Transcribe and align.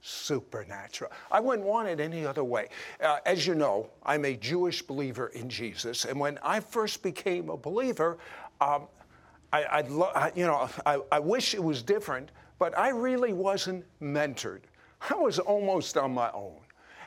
supernatural. 0.00 1.10
I 1.30 1.40
wouldn't 1.40 1.66
want 1.66 1.88
it 1.88 2.00
any 2.00 2.24
other 2.24 2.44
way. 2.44 2.68
Uh, 3.02 3.18
as 3.26 3.46
you 3.46 3.54
know, 3.54 3.90
I'm 4.04 4.24
a 4.24 4.36
Jewish 4.36 4.82
believer 4.82 5.28
in 5.28 5.48
Jesus, 5.48 6.04
and 6.04 6.18
when 6.18 6.38
I 6.42 6.60
first 6.60 7.02
became 7.02 7.50
a 7.50 7.56
believer, 7.56 8.18
um, 8.60 8.86
I, 9.52 9.64
I'd 9.70 9.90
lo- 9.90 10.12
I, 10.14 10.32
you 10.34 10.46
know, 10.46 10.68
I, 10.84 11.00
I 11.10 11.18
wish 11.18 11.54
it 11.54 11.62
was 11.62 11.82
different, 11.82 12.30
but 12.58 12.76
I 12.76 12.90
really 12.90 13.32
wasn't 13.32 13.84
mentored. 14.00 14.60
I 15.10 15.14
was 15.14 15.38
almost 15.38 15.96
on 15.96 16.12
my 16.12 16.30
own. 16.32 16.58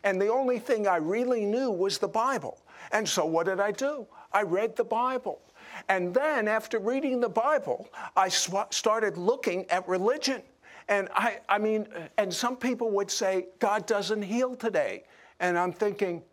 And 0.03 0.19
the 0.19 0.29
only 0.29 0.57
thing 0.57 0.87
I 0.87 0.95
really 0.95 1.45
knew 1.45 1.69
was 1.69 1.97
the 1.97 2.07
Bible. 2.07 2.61
And 2.91 3.07
so 3.07 3.25
what 3.25 3.45
did 3.45 3.59
I 3.59 3.71
do? 3.71 4.07
I 4.33 4.41
read 4.41 4.75
the 4.75 4.83
Bible. 4.83 5.41
And 5.89 6.13
then 6.13 6.47
after 6.47 6.79
reading 6.79 7.19
the 7.19 7.29
Bible, 7.29 7.87
I 8.15 8.29
sw- 8.29 8.71
started 8.71 9.17
looking 9.17 9.69
at 9.69 9.87
religion. 9.87 10.41
And 10.87 11.09
I, 11.13 11.39
I 11.47 11.57
mean, 11.57 11.87
and 12.17 12.33
some 12.33 12.55
people 12.55 12.91
would 12.91 13.11
say, 13.11 13.47
God 13.59 13.85
doesn't 13.85 14.21
heal 14.21 14.55
today. 14.55 15.03
And 15.39 15.57
I'm 15.57 15.73
thinking, 15.73 16.23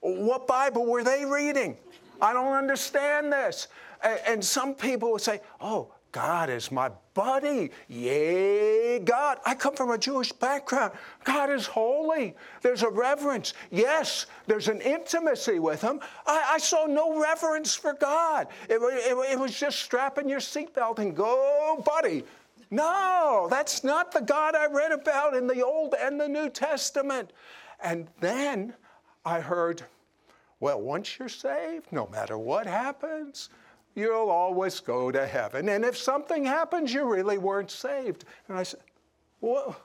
what 0.00 0.46
Bible 0.46 0.86
were 0.86 1.04
they 1.04 1.24
reading? 1.24 1.76
I 2.20 2.32
don't 2.32 2.52
understand 2.52 3.32
this. 3.32 3.68
And 4.02 4.44
some 4.44 4.74
people 4.74 5.12
would 5.12 5.20
say, 5.20 5.40
oh, 5.60 5.92
God 6.10 6.48
is 6.48 6.72
my 6.72 6.90
buddy. 7.12 7.70
Yay, 7.88 8.98
God. 9.00 9.38
I 9.44 9.54
come 9.54 9.74
from 9.74 9.90
a 9.90 9.98
Jewish 9.98 10.32
background. 10.32 10.92
God 11.24 11.50
is 11.50 11.66
holy. 11.66 12.34
There's 12.62 12.82
a 12.82 12.88
reverence. 12.88 13.52
Yes, 13.70 14.26
there's 14.46 14.68
an 14.68 14.80
intimacy 14.80 15.58
with 15.58 15.82
Him. 15.82 16.00
I, 16.26 16.52
I 16.52 16.58
saw 16.58 16.86
no 16.86 17.20
reverence 17.20 17.74
for 17.74 17.92
God. 17.92 18.48
It, 18.70 18.80
it, 18.80 19.32
it 19.32 19.38
was 19.38 19.58
just 19.58 19.80
strapping 19.80 20.28
your 20.28 20.40
seatbelt 20.40 20.98
and 20.98 21.14
go, 21.14 21.82
buddy. 21.84 22.24
No, 22.70 23.46
that's 23.50 23.82
not 23.82 24.12
the 24.12 24.20
God 24.20 24.54
I 24.54 24.66
read 24.66 24.92
about 24.92 25.34
in 25.34 25.46
the 25.46 25.64
Old 25.64 25.94
and 25.98 26.20
the 26.20 26.28
New 26.28 26.50
Testament. 26.50 27.32
And 27.80 28.08
then 28.20 28.74
I 29.24 29.40
heard, 29.40 29.82
well, 30.60 30.80
once 30.80 31.18
you're 31.18 31.28
saved, 31.28 31.86
no 31.92 32.06
matter 32.08 32.36
what 32.36 32.66
happens, 32.66 33.48
you'll 33.94 34.30
always 34.30 34.80
go 34.80 35.10
to 35.10 35.26
heaven. 35.26 35.68
And 35.68 35.84
if 35.84 35.96
something 35.96 36.44
happens, 36.44 36.92
you 36.92 37.04
really 37.04 37.38
weren't 37.38 37.70
saved. 37.70 38.24
And 38.48 38.58
I 38.58 38.62
said, 38.62 38.80
well, 39.40 39.76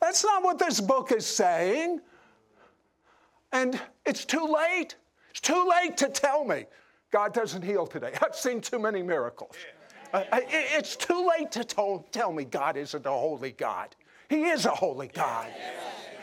that's 0.00 0.24
not 0.24 0.42
what 0.42 0.58
this 0.58 0.80
book 0.80 1.12
is 1.12 1.26
saying. 1.26 2.00
And 3.52 3.80
it's 4.06 4.24
too 4.24 4.46
late. 4.46 4.96
It's 5.30 5.40
too 5.40 5.68
late 5.68 5.96
to 5.98 6.08
tell 6.08 6.44
me 6.44 6.64
God 7.10 7.34
doesn't 7.34 7.62
heal 7.62 7.86
today. 7.86 8.12
I've 8.22 8.34
seen 8.34 8.60
too 8.60 8.78
many 8.78 9.02
miracles. 9.02 9.54
I- 9.54 9.81
it's 10.14 10.96
too 10.96 11.28
late 11.28 11.50
to 11.52 11.64
tell, 11.64 12.04
tell 12.10 12.32
me 12.32 12.44
God 12.44 12.76
isn't 12.76 13.06
a 13.06 13.10
holy 13.10 13.52
God. 13.52 13.94
He 14.28 14.44
is 14.44 14.66
a 14.66 14.70
holy 14.70 15.08
God. 15.08 15.48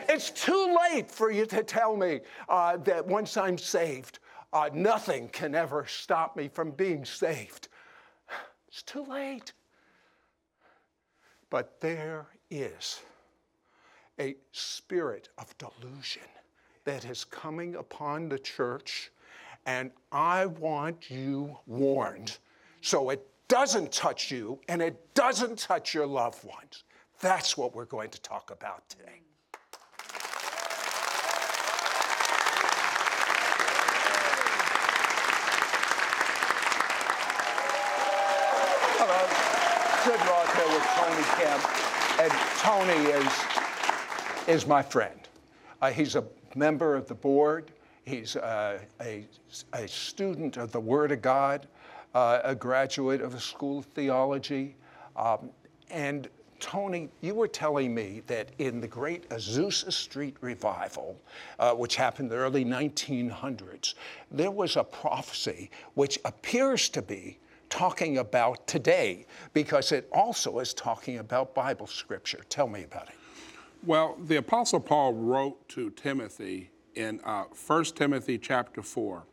It's 0.08 0.30
too 0.30 0.76
late 0.82 1.10
for 1.10 1.30
you 1.30 1.46
to 1.46 1.62
tell 1.62 1.96
me 1.96 2.20
uh, 2.48 2.76
that 2.78 3.06
once 3.06 3.36
I'm 3.36 3.58
saved, 3.58 4.18
uh, 4.52 4.70
nothing 4.72 5.28
can 5.28 5.54
ever 5.54 5.86
stop 5.86 6.36
me 6.36 6.48
from 6.48 6.72
being 6.72 7.04
saved. 7.04 7.68
It's 8.68 8.82
too 8.82 9.04
late. 9.04 9.52
But 11.48 11.80
there 11.80 12.26
is 12.50 13.00
a 14.18 14.36
spirit 14.52 15.28
of 15.38 15.56
delusion 15.58 16.22
that 16.84 17.04
is 17.04 17.24
coming 17.24 17.74
upon 17.74 18.28
the 18.28 18.38
church, 18.38 19.10
and 19.66 19.90
I 20.12 20.46
want 20.46 21.10
you 21.10 21.58
warned 21.66 22.38
so 22.80 23.10
it 23.10 23.26
doesn't 23.50 23.90
touch 23.90 24.30
you 24.30 24.60
and 24.68 24.80
it 24.80 25.12
doesn't 25.12 25.58
touch 25.58 25.92
your 25.92 26.06
loved 26.06 26.44
ones. 26.44 26.84
That's 27.20 27.56
what 27.56 27.74
we're 27.74 27.84
going 27.84 28.10
to 28.10 28.20
talk 28.22 28.52
about 28.52 28.88
today. 28.88 29.22
Hello, 39.00 39.26
Sid 40.04 40.20
Roth 40.28 40.54
here 40.54 40.70
with 40.72 40.86
Tony 40.94 41.26
Kemp, 41.34 41.62
and 42.20 42.32
Tony 42.60 43.02
is 43.18 43.32
is 44.46 44.64
my 44.68 44.80
friend. 44.80 45.28
Uh, 45.82 45.90
he's 45.90 46.14
a 46.14 46.24
member 46.54 46.94
of 46.94 47.08
the 47.08 47.14
board. 47.16 47.72
He's 48.04 48.36
uh, 48.36 48.78
a, 49.00 49.24
a 49.72 49.88
student 49.88 50.56
of 50.56 50.70
the 50.70 50.80
Word 50.80 51.10
of 51.10 51.20
God, 51.20 51.66
uh, 52.14 52.40
a 52.44 52.54
graduate 52.54 53.20
of 53.20 53.34
a 53.34 53.40
school 53.40 53.78
of 53.78 53.86
theology. 53.86 54.76
Um, 55.16 55.50
and 55.90 56.28
Tony, 56.60 57.08
you 57.20 57.34
were 57.34 57.48
telling 57.48 57.94
me 57.94 58.22
that 58.26 58.50
in 58.58 58.80
the 58.80 58.88
great 58.88 59.28
Azusa 59.30 59.92
Street 59.92 60.36
revival, 60.40 61.20
uh, 61.58 61.72
which 61.72 61.96
happened 61.96 62.30
in 62.30 62.36
the 62.36 62.42
early 62.42 62.64
1900s, 62.64 63.94
there 64.30 64.50
was 64.50 64.76
a 64.76 64.84
prophecy 64.84 65.70
which 65.94 66.18
appears 66.24 66.88
to 66.90 67.02
be 67.02 67.38
talking 67.70 68.18
about 68.18 68.66
today 68.66 69.24
because 69.54 69.92
it 69.92 70.08
also 70.12 70.58
is 70.58 70.74
talking 70.74 71.18
about 71.18 71.54
Bible 71.54 71.86
scripture. 71.86 72.40
Tell 72.48 72.68
me 72.68 72.82
about 72.82 73.08
it. 73.08 73.14
Well, 73.86 74.18
the 74.26 74.36
Apostle 74.36 74.80
Paul 74.80 75.14
wrote 75.14 75.66
to 75.70 75.90
Timothy 75.90 76.70
in 76.94 77.20
uh, 77.24 77.44
1 77.66 77.84
Timothy 77.84 78.36
chapter 78.36 78.82
4, 78.82 79.24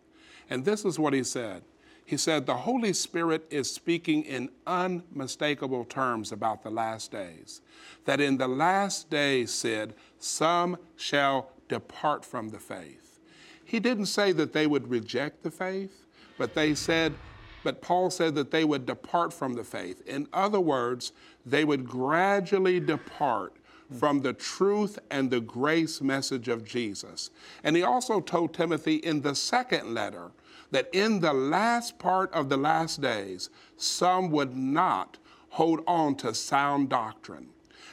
and 0.50 0.64
this 0.64 0.86
is 0.86 0.98
what 0.98 1.14
he 1.14 1.24
said. 1.24 1.64
He 2.08 2.16
said, 2.16 2.46
The 2.46 2.56
Holy 2.56 2.94
Spirit 2.94 3.46
is 3.50 3.70
speaking 3.70 4.24
in 4.24 4.50
unmistakable 4.66 5.84
terms 5.84 6.32
about 6.32 6.64
the 6.64 6.70
last 6.70 7.12
days. 7.12 7.60
That 8.06 8.22
in 8.22 8.38
the 8.38 8.48
last 8.48 9.10
days, 9.10 9.52
said, 9.52 9.94
some 10.18 10.78
shall 10.96 11.52
depart 11.68 12.24
from 12.24 12.48
the 12.48 12.60
faith. 12.60 13.20
He 13.66 13.82
didn't 13.82 14.06
say 14.06 14.32
that 14.32 14.54
they 14.54 14.68
would 14.68 14.90
reject 14.90 15.44
the 15.44 15.52
faith, 15.52 16.06
but 16.38 16.56
they 16.56 16.76
said, 16.76 17.14
but 17.62 17.82
Paul 17.82 18.10
said 18.10 18.36
that 18.36 18.52
they 18.52 18.64
would 18.64 18.86
depart 18.86 19.34
from 19.34 19.56
the 19.56 19.66
faith. 19.66 20.02
In 20.08 20.30
other 20.32 20.62
words, 20.62 21.12
they 21.46 21.66
would 21.66 21.86
gradually 21.86 22.80
depart 22.80 23.58
from 24.00 24.22
the 24.22 24.32
truth 24.32 24.98
and 25.12 25.30
the 25.30 25.42
grace 25.42 26.00
message 26.00 26.48
of 26.48 26.64
Jesus. 26.64 27.32
And 27.66 27.76
he 27.76 27.84
also 27.84 28.22
told 28.22 28.54
Timothy 28.54 28.96
in 28.96 29.22
the 29.22 29.36
second 29.36 29.94
letter 29.94 30.32
that 30.72 30.90
in 30.94 31.20
the 31.20 31.34
last 31.34 31.98
part 31.98 32.32
of 32.34 32.50
the 32.50 32.58
last 32.58 33.02
days, 33.02 33.50
some 33.78 34.30
would 34.32 34.56
not 34.56 35.18
hold 35.50 35.82
on 35.88 36.16
to 36.16 36.34
sound 36.34 36.90
doctrine. 36.90 37.50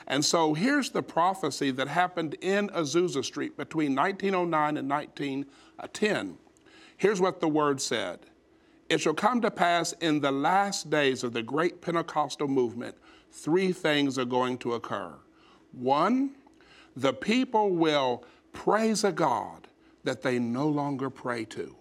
And 0.07 0.25
so 0.25 0.55
here's 0.55 0.91
the 0.91 1.03
prophecy 1.03 1.71
that 1.73 1.89
happened 1.89 2.37
in 2.41 2.69
Azusa 2.69 3.25
Street 3.25 3.57
between 3.57 3.95
1909 3.95 4.77
and 4.77 4.91
1910. 4.91 6.39
Here's 6.97 7.21
what 7.21 7.41
the 7.41 7.49
word 7.49 7.81
said 7.81 8.21
It 8.89 9.01
shall 9.01 9.15
come 9.15 9.41
to 9.41 9.51
pass 9.51 9.93
in 10.01 10.21
the 10.21 10.33
last 10.33 10.91
days 10.91 11.25
of 11.25 11.33
the 11.33 11.43
great 11.43 11.81
Pentecostal 11.81 12.49
movement, 12.49 12.97
three 13.31 13.73
things 13.73 14.19
are 14.19 14.25
going 14.25 14.59
to 14.59 14.75
occur. 14.75 15.15
One, 15.73 16.37
the 16.95 17.13
people 17.13 17.71
will 17.71 18.25
praise 18.53 19.05
a 19.05 19.13
God 19.13 19.69
that 20.05 20.23
they 20.23 20.39
no 20.39 20.69
longer 20.69 21.11
pray 21.11 21.45
to. 21.47 21.75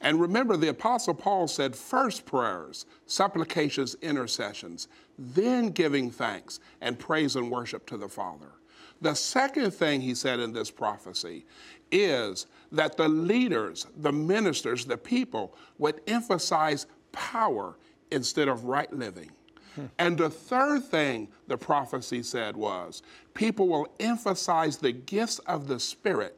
And 0.00 0.20
remember, 0.20 0.56
the 0.56 0.68
Apostle 0.68 1.14
Paul 1.14 1.48
said 1.48 1.74
first 1.74 2.26
prayers, 2.26 2.86
supplications, 3.06 3.96
intercessions, 4.02 4.88
then 5.18 5.70
giving 5.70 6.10
thanks 6.10 6.60
and 6.80 6.98
praise 6.98 7.36
and 7.36 7.50
worship 7.50 7.86
to 7.86 7.96
the 7.96 8.08
Father. 8.08 8.52
The 9.00 9.14
second 9.14 9.72
thing 9.72 10.00
he 10.00 10.14
said 10.14 10.40
in 10.40 10.52
this 10.52 10.70
prophecy 10.70 11.44
is 11.90 12.46
that 12.72 12.96
the 12.96 13.08
leaders, 13.08 13.86
the 13.96 14.12
ministers, 14.12 14.84
the 14.84 14.96
people 14.96 15.54
would 15.78 16.00
emphasize 16.06 16.86
power 17.12 17.76
instead 18.10 18.48
of 18.48 18.64
right 18.64 18.92
living. 18.92 19.30
Hmm. 19.74 19.86
And 19.98 20.18
the 20.18 20.30
third 20.30 20.84
thing 20.84 21.28
the 21.46 21.58
prophecy 21.58 22.22
said 22.22 22.56
was 22.56 23.02
people 23.34 23.68
will 23.68 23.88
emphasize 24.00 24.78
the 24.78 24.92
gifts 24.92 25.38
of 25.40 25.68
the 25.68 25.78
Spirit 25.78 26.36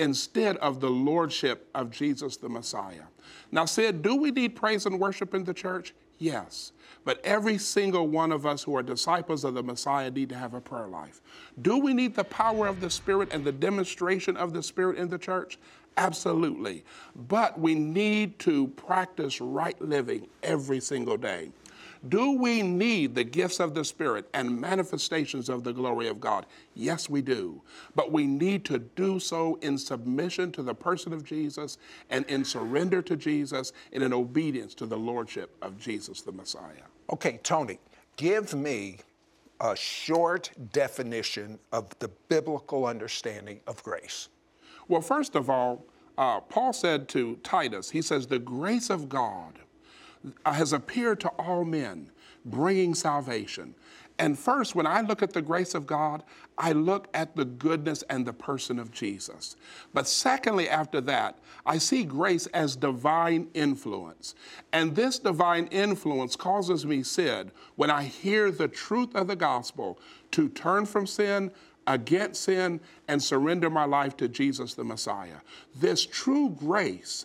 instead 0.00 0.56
of 0.56 0.80
the 0.80 0.90
lordship 0.90 1.68
of 1.74 1.90
Jesus 1.90 2.38
the 2.38 2.48
Messiah. 2.48 3.04
Now, 3.52 3.66
Sid, 3.66 4.02
do 4.02 4.16
we 4.16 4.30
need 4.30 4.56
praise 4.56 4.86
and 4.86 4.98
worship 4.98 5.34
in 5.34 5.44
the 5.44 5.54
church? 5.54 5.94
Yes. 6.18 6.72
But 7.04 7.24
every 7.24 7.58
single 7.58 8.08
one 8.08 8.32
of 8.32 8.46
us 8.46 8.62
who 8.62 8.76
are 8.76 8.82
disciples 8.82 9.44
of 9.44 9.54
the 9.54 9.62
Messiah 9.62 10.10
need 10.10 10.30
to 10.30 10.34
have 10.34 10.54
a 10.54 10.60
prayer 10.60 10.88
life. 10.88 11.20
Do 11.60 11.78
we 11.78 11.92
need 11.92 12.14
the 12.14 12.24
power 12.24 12.66
of 12.66 12.80
the 12.80 12.90
Spirit 12.90 13.28
and 13.32 13.44
the 13.44 13.52
demonstration 13.52 14.36
of 14.36 14.52
the 14.52 14.62
Spirit 14.62 14.96
in 14.96 15.08
the 15.08 15.18
church? 15.18 15.58
Absolutely. 15.96 16.84
But 17.28 17.58
we 17.58 17.74
need 17.74 18.38
to 18.40 18.68
practice 18.68 19.40
right 19.40 19.80
living 19.82 20.28
every 20.42 20.80
single 20.80 21.16
day. 21.16 21.50
Do 22.08 22.32
we 22.32 22.62
need 22.62 23.14
the 23.14 23.24
gifts 23.24 23.60
of 23.60 23.74
the 23.74 23.84
Spirit 23.84 24.26
and 24.32 24.58
manifestations 24.58 25.50
of 25.50 25.64
the 25.64 25.72
glory 25.72 26.08
of 26.08 26.18
God? 26.18 26.46
Yes, 26.74 27.10
we 27.10 27.20
do. 27.20 27.60
But 27.94 28.10
we 28.10 28.26
need 28.26 28.64
to 28.66 28.78
do 28.78 29.20
so 29.20 29.58
in 29.60 29.76
submission 29.76 30.50
to 30.52 30.62
the 30.62 30.74
person 30.74 31.12
of 31.12 31.24
Jesus 31.24 31.76
and 32.08 32.24
in 32.26 32.44
surrender 32.44 33.02
to 33.02 33.16
Jesus 33.16 33.72
and 33.92 34.02
in 34.02 34.14
obedience 34.14 34.74
to 34.76 34.86
the 34.86 34.96
Lordship 34.96 35.54
of 35.60 35.78
Jesus 35.78 36.22
the 36.22 36.32
Messiah. 36.32 36.88
Okay, 37.12 37.38
Tony, 37.42 37.78
give 38.16 38.54
me 38.54 38.98
a 39.60 39.76
short 39.76 40.50
definition 40.72 41.58
of 41.70 41.86
the 41.98 42.08
biblical 42.30 42.86
understanding 42.86 43.60
of 43.66 43.82
grace. 43.82 44.30
Well, 44.88 45.02
first 45.02 45.36
of 45.36 45.50
all, 45.50 45.84
uh, 46.16 46.40
Paul 46.40 46.72
said 46.72 47.08
to 47.10 47.36
Titus, 47.42 47.90
he 47.90 48.00
says, 48.00 48.26
the 48.26 48.38
grace 48.38 48.88
of 48.88 49.08
God 49.08 49.58
Uh, 50.44 50.52
has 50.52 50.74
appeared 50.74 51.18
to 51.18 51.28
all 51.38 51.64
men, 51.64 52.10
bringing 52.44 52.94
salvation. 52.94 53.74
And 54.18 54.38
first, 54.38 54.74
when 54.74 54.86
I 54.86 55.00
look 55.00 55.22
at 55.22 55.32
the 55.32 55.40
grace 55.40 55.74
of 55.74 55.86
God, 55.86 56.22
I 56.58 56.72
look 56.72 57.08
at 57.14 57.36
the 57.36 57.46
goodness 57.46 58.04
and 58.10 58.26
the 58.26 58.34
person 58.34 58.78
of 58.78 58.92
Jesus. 58.92 59.56
But 59.94 60.06
secondly, 60.06 60.68
after 60.68 61.00
that, 61.00 61.38
I 61.64 61.78
see 61.78 62.04
grace 62.04 62.44
as 62.48 62.76
divine 62.76 63.48
influence. 63.54 64.34
And 64.74 64.94
this 64.94 65.18
divine 65.18 65.68
influence 65.68 66.36
causes 66.36 66.84
me, 66.84 67.02
Sid, 67.02 67.50
when 67.76 67.88
I 67.90 68.02
hear 68.02 68.50
the 68.50 68.68
truth 68.68 69.14
of 69.14 69.26
the 69.26 69.36
gospel, 69.36 69.98
to 70.32 70.50
turn 70.50 70.84
from 70.84 71.06
sin, 71.06 71.50
against 71.86 72.42
sin, 72.42 72.78
and 73.08 73.22
surrender 73.22 73.70
my 73.70 73.84
life 73.84 74.16
to 74.18 74.28
Jesus 74.28 74.74
the 74.74 74.84
Messiah. 74.84 75.38
This 75.74 76.04
true 76.04 76.50
grace 76.50 77.24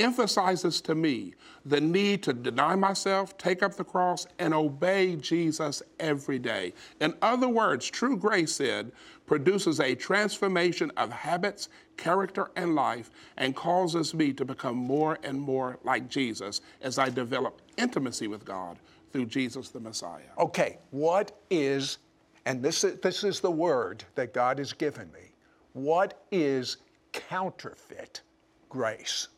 emphasizes 0.00 0.80
to 0.80 0.94
me 0.94 1.34
the 1.64 1.80
need 1.80 2.22
to 2.22 2.32
deny 2.32 2.74
myself, 2.74 3.36
take 3.36 3.62
up 3.62 3.74
the 3.74 3.84
cross, 3.84 4.26
and 4.38 4.54
obey 4.54 5.16
Jesus 5.16 5.82
every 6.00 6.38
day. 6.38 6.72
In 7.00 7.14
other 7.22 7.48
words, 7.48 7.88
true 7.88 8.16
grace 8.16 8.56
Sid 8.56 8.92
produces 9.26 9.78
a 9.78 9.94
transformation 9.94 10.90
of 10.96 11.12
habits, 11.12 11.68
character, 11.96 12.50
and 12.56 12.74
life, 12.74 13.10
and 13.36 13.54
causes 13.54 14.14
me 14.14 14.32
to 14.32 14.44
become 14.44 14.76
more 14.76 15.18
and 15.22 15.40
more 15.40 15.78
like 15.84 16.08
Jesus 16.08 16.62
as 16.80 16.98
I 16.98 17.10
develop 17.10 17.60
intimacy 17.76 18.26
with 18.26 18.44
God 18.44 18.78
through 19.12 19.26
Jesus 19.26 19.68
the 19.68 19.80
Messiah. 19.80 20.22
Okay, 20.38 20.78
what 20.90 21.32
is, 21.50 21.98
and 22.46 22.62
this 22.62 22.84
is, 22.84 22.98
this 23.00 23.22
is 23.22 23.40
the 23.40 23.50
word 23.50 24.02
that 24.14 24.32
God 24.32 24.58
has 24.58 24.72
given 24.72 25.12
me, 25.12 25.32
what 25.74 26.24
is 26.32 26.78
counterfeit 27.12 28.22
grace? 28.68 29.28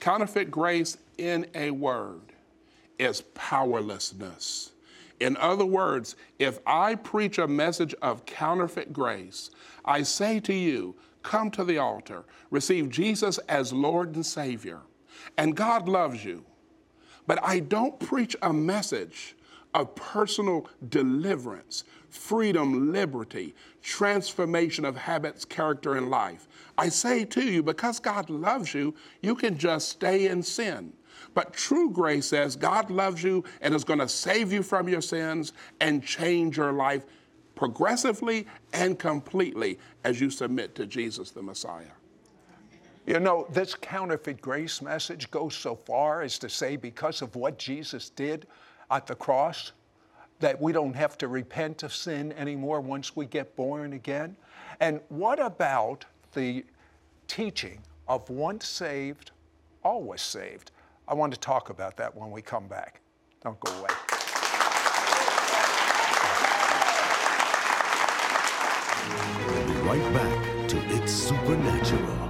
Counterfeit 0.00 0.50
grace, 0.50 0.96
in 1.18 1.46
a 1.54 1.70
word, 1.70 2.32
is 2.98 3.20
powerlessness. 3.34 4.72
In 5.20 5.36
other 5.36 5.66
words, 5.66 6.16
if 6.38 6.58
I 6.66 6.94
preach 6.94 7.38
a 7.38 7.46
message 7.46 7.94
of 8.00 8.24
counterfeit 8.24 8.92
grace, 8.92 9.50
I 9.84 10.02
say 10.02 10.40
to 10.40 10.54
you, 10.54 10.96
come 11.22 11.50
to 11.50 11.64
the 11.64 11.76
altar, 11.76 12.24
receive 12.50 12.88
Jesus 12.88 13.36
as 13.48 13.74
Lord 13.74 14.14
and 14.14 14.24
Savior, 14.24 14.80
and 15.36 15.54
God 15.54 15.86
loves 15.86 16.24
you. 16.24 16.44
But 17.26 17.38
I 17.42 17.60
don't 17.60 18.00
preach 18.00 18.34
a 18.40 18.52
message 18.52 19.36
of 19.74 19.94
personal 19.94 20.68
deliverance, 20.88 21.84
freedom, 22.08 22.92
liberty, 22.92 23.54
transformation 23.82 24.84
of 24.84 24.96
habits, 24.96 25.44
character, 25.44 25.94
and 25.94 26.10
life. 26.10 26.48
I 26.76 26.88
say 26.88 27.24
to 27.26 27.42
you, 27.42 27.62
because 27.62 28.00
God 28.00 28.30
loves 28.30 28.74
you, 28.74 28.94
you 29.22 29.34
can 29.34 29.56
just 29.56 29.88
stay 29.88 30.26
in 30.26 30.42
sin. 30.42 30.92
But 31.34 31.52
true 31.52 31.90
grace 31.90 32.26
says 32.26 32.56
God 32.56 32.90
loves 32.90 33.22
you 33.22 33.44
and 33.60 33.74
is 33.74 33.84
going 33.84 34.00
to 34.00 34.08
save 34.08 34.52
you 34.52 34.62
from 34.62 34.88
your 34.88 35.02
sins 35.02 35.52
and 35.80 36.02
change 36.02 36.56
your 36.56 36.72
life 36.72 37.04
progressively 37.54 38.46
and 38.72 38.98
completely 38.98 39.78
as 40.02 40.20
you 40.20 40.30
submit 40.30 40.74
to 40.76 40.86
Jesus 40.86 41.30
the 41.30 41.42
Messiah. 41.42 41.92
You 43.06 43.20
know, 43.20 43.46
this 43.50 43.74
counterfeit 43.74 44.40
grace 44.40 44.80
message 44.80 45.30
goes 45.30 45.54
so 45.54 45.74
far 45.74 46.22
as 46.22 46.38
to 46.38 46.48
say 46.48 46.76
because 46.76 47.22
of 47.22 47.36
what 47.36 47.58
Jesus 47.58 48.10
did 48.10 48.46
at 48.90 49.06
the 49.06 49.14
cross, 49.14 49.72
that 50.40 50.60
we 50.60 50.72
don't 50.72 50.94
have 50.94 51.18
to 51.18 51.28
repent 51.28 51.82
of 51.82 51.94
sin 51.94 52.32
anymore 52.32 52.80
once 52.80 53.14
we 53.14 53.26
get 53.26 53.54
born 53.56 53.92
again. 53.92 54.36
And 54.80 55.00
what 55.08 55.38
about 55.38 56.04
the 56.32 56.64
teaching 57.26 57.80
of 58.08 58.28
once 58.28 58.66
saved, 58.66 59.30
always 59.84 60.20
saved. 60.20 60.72
I 61.06 61.14
want 61.14 61.32
to 61.32 61.38
talk 61.38 61.70
about 61.70 61.96
that 61.98 62.14
when 62.16 62.32
we 62.32 62.42
come 62.42 62.66
back. 62.66 63.00
Don't 63.42 63.58
go 63.60 63.72
away. 63.72 63.88
Right 69.86 70.14
back 70.14 70.68
to 70.68 70.76
It's 70.96 71.12
Supernatural. 71.12 72.29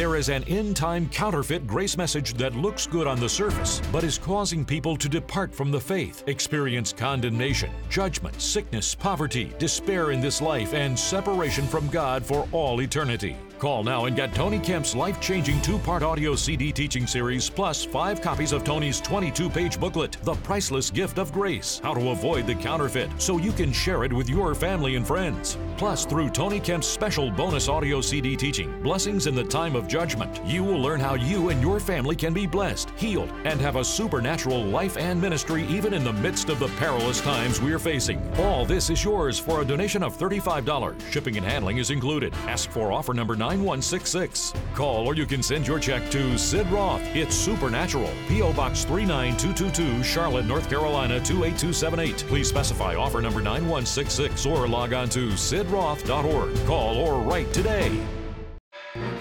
There 0.00 0.16
is 0.16 0.30
an 0.30 0.44
end 0.44 0.76
time 0.76 1.10
counterfeit 1.10 1.66
grace 1.66 1.98
message 1.98 2.32
that 2.38 2.56
looks 2.56 2.86
good 2.86 3.06
on 3.06 3.20
the 3.20 3.28
surface, 3.28 3.82
but 3.92 4.02
is 4.02 4.16
causing 4.16 4.64
people 4.64 4.96
to 4.96 5.10
depart 5.10 5.54
from 5.54 5.70
the 5.70 5.78
faith, 5.78 6.24
experience 6.26 6.90
condemnation, 6.90 7.70
judgment, 7.90 8.40
sickness, 8.40 8.94
poverty, 8.94 9.52
despair 9.58 10.10
in 10.12 10.22
this 10.22 10.40
life, 10.40 10.72
and 10.72 10.98
separation 10.98 11.66
from 11.66 11.86
God 11.88 12.24
for 12.24 12.48
all 12.50 12.80
eternity. 12.80 13.36
Call 13.60 13.84
now 13.84 14.06
and 14.06 14.16
get 14.16 14.34
Tony 14.34 14.58
Kemp's 14.58 14.94
life 14.94 15.20
changing 15.20 15.60
two 15.60 15.78
part 15.80 16.02
audio 16.02 16.34
CD 16.34 16.72
teaching 16.72 17.06
series, 17.06 17.50
plus 17.50 17.84
five 17.84 18.22
copies 18.22 18.52
of 18.52 18.64
Tony's 18.64 19.02
22 19.02 19.50
page 19.50 19.78
booklet, 19.78 20.16
The 20.22 20.32
Priceless 20.36 20.90
Gift 20.90 21.18
of 21.18 21.30
Grace 21.30 21.78
How 21.84 21.92
to 21.92 22.08
Avoid 22.08 22.46
the 22.46 22.54
Counterfeit, 22.54 23.10
so 23.20 23.36
you 23.36 23.52
can 23.52 23.70
share 23.70 24.04
it 24.04 24.14
with 24.14 24.30
your 24.30 24.54
family 24.54 24.96
and 24.96 25.06
friends. 25.06 25.58
Plus, 25.76 26.06
through 26.06 26.30
Tony 26.30 26.58
Kemp's 26.58 26.86
special 26.86 27.30
bonus 27.30 27.68
audio 27.68 28.00
CD 28.00 28.34
teaching, 28.34 28.80
Blessings 28.82 29.26
in 29.26 29.34
the 29.34 29.44
Time 29.44 29.76
of 29.76 29.86
Judgment, 29.86 30.40
you 30.46 30.64
will 30.64 30.80
learn 30.80 30.98
how 30.98 31.14
you 31.14 31.50
and 31.50 31.60
your 31.60 31.80
family 31.80 32.16
can 32.16 32.32
be 32.32 32.46
blessed, 32.46 32.88
healed, 32.96 33.30
and 33.44 33.60
have 33.60 33.76
a 33.76 33.84
supernatural 33.84 34.64
life 34.64 34.96
and 34.96 35.20
ministry 35.20 35.66
even 35.66 35.92
in 35.92 36.02
the 36.02 36.14
midst 36.14 36.48
of 36.48 36.60
the 36.60 36.68
perilous 36.78 37.20
times 37.20 37.60
we're 37.60 37.78
facing. 37.78 38.22
All 38.38 38.64
this 38.64 38.88
is 38.88 39.04
yours 39.04 39.38
for 39.38 39.60
a 39.60 39.66
donation 39.66 40.02
of 40.02 40.16
$35. 40.16 40.98
Shipping 41.10 41.36
and 41.36 41.44
handling 41.44 41.76
is 41.76 41.90
included. 41.90 42.32
Ask 42.46 42.70
for 42.70 42.90
offer 42.90 43.12
number 43.12 43.36
9. 43.36 43.49
9166. 43.50 44.54
Call 44.76 45.08
or 45.08 45.16
you 45.16 45.26
can 45.26 45.42
send 45.42 45.66
your 45.66 45.80
check 45.80 46.08
to 46.10 46.38
Sid 46.38 46.68
Roth. 46.68 47.02
It's 47.16 47.34
Supernatural. 47.34 48.08
P.O. 48.28 48.52
Box 48.52 48.84
39222, 48.84 50.04
Charlotte, 50.04 50.46
North 50.46 50.68
Carolina 50.68 51.18
28278. 51.18 52.28
Please 52.28 52.48
specify 52.48 52.94
offer 52.94 53.20
number 53.20 53.40
9166 53.40 54.46
or 54.46 54.68
log 54.68 54.92
on 54.92 55.08
to 55.08 55.30
sidroth.org. 55.30 56.66
Call 56.66 56.96
or 56.98 57.20
write 57.22 57.52
today. 57.52 57.90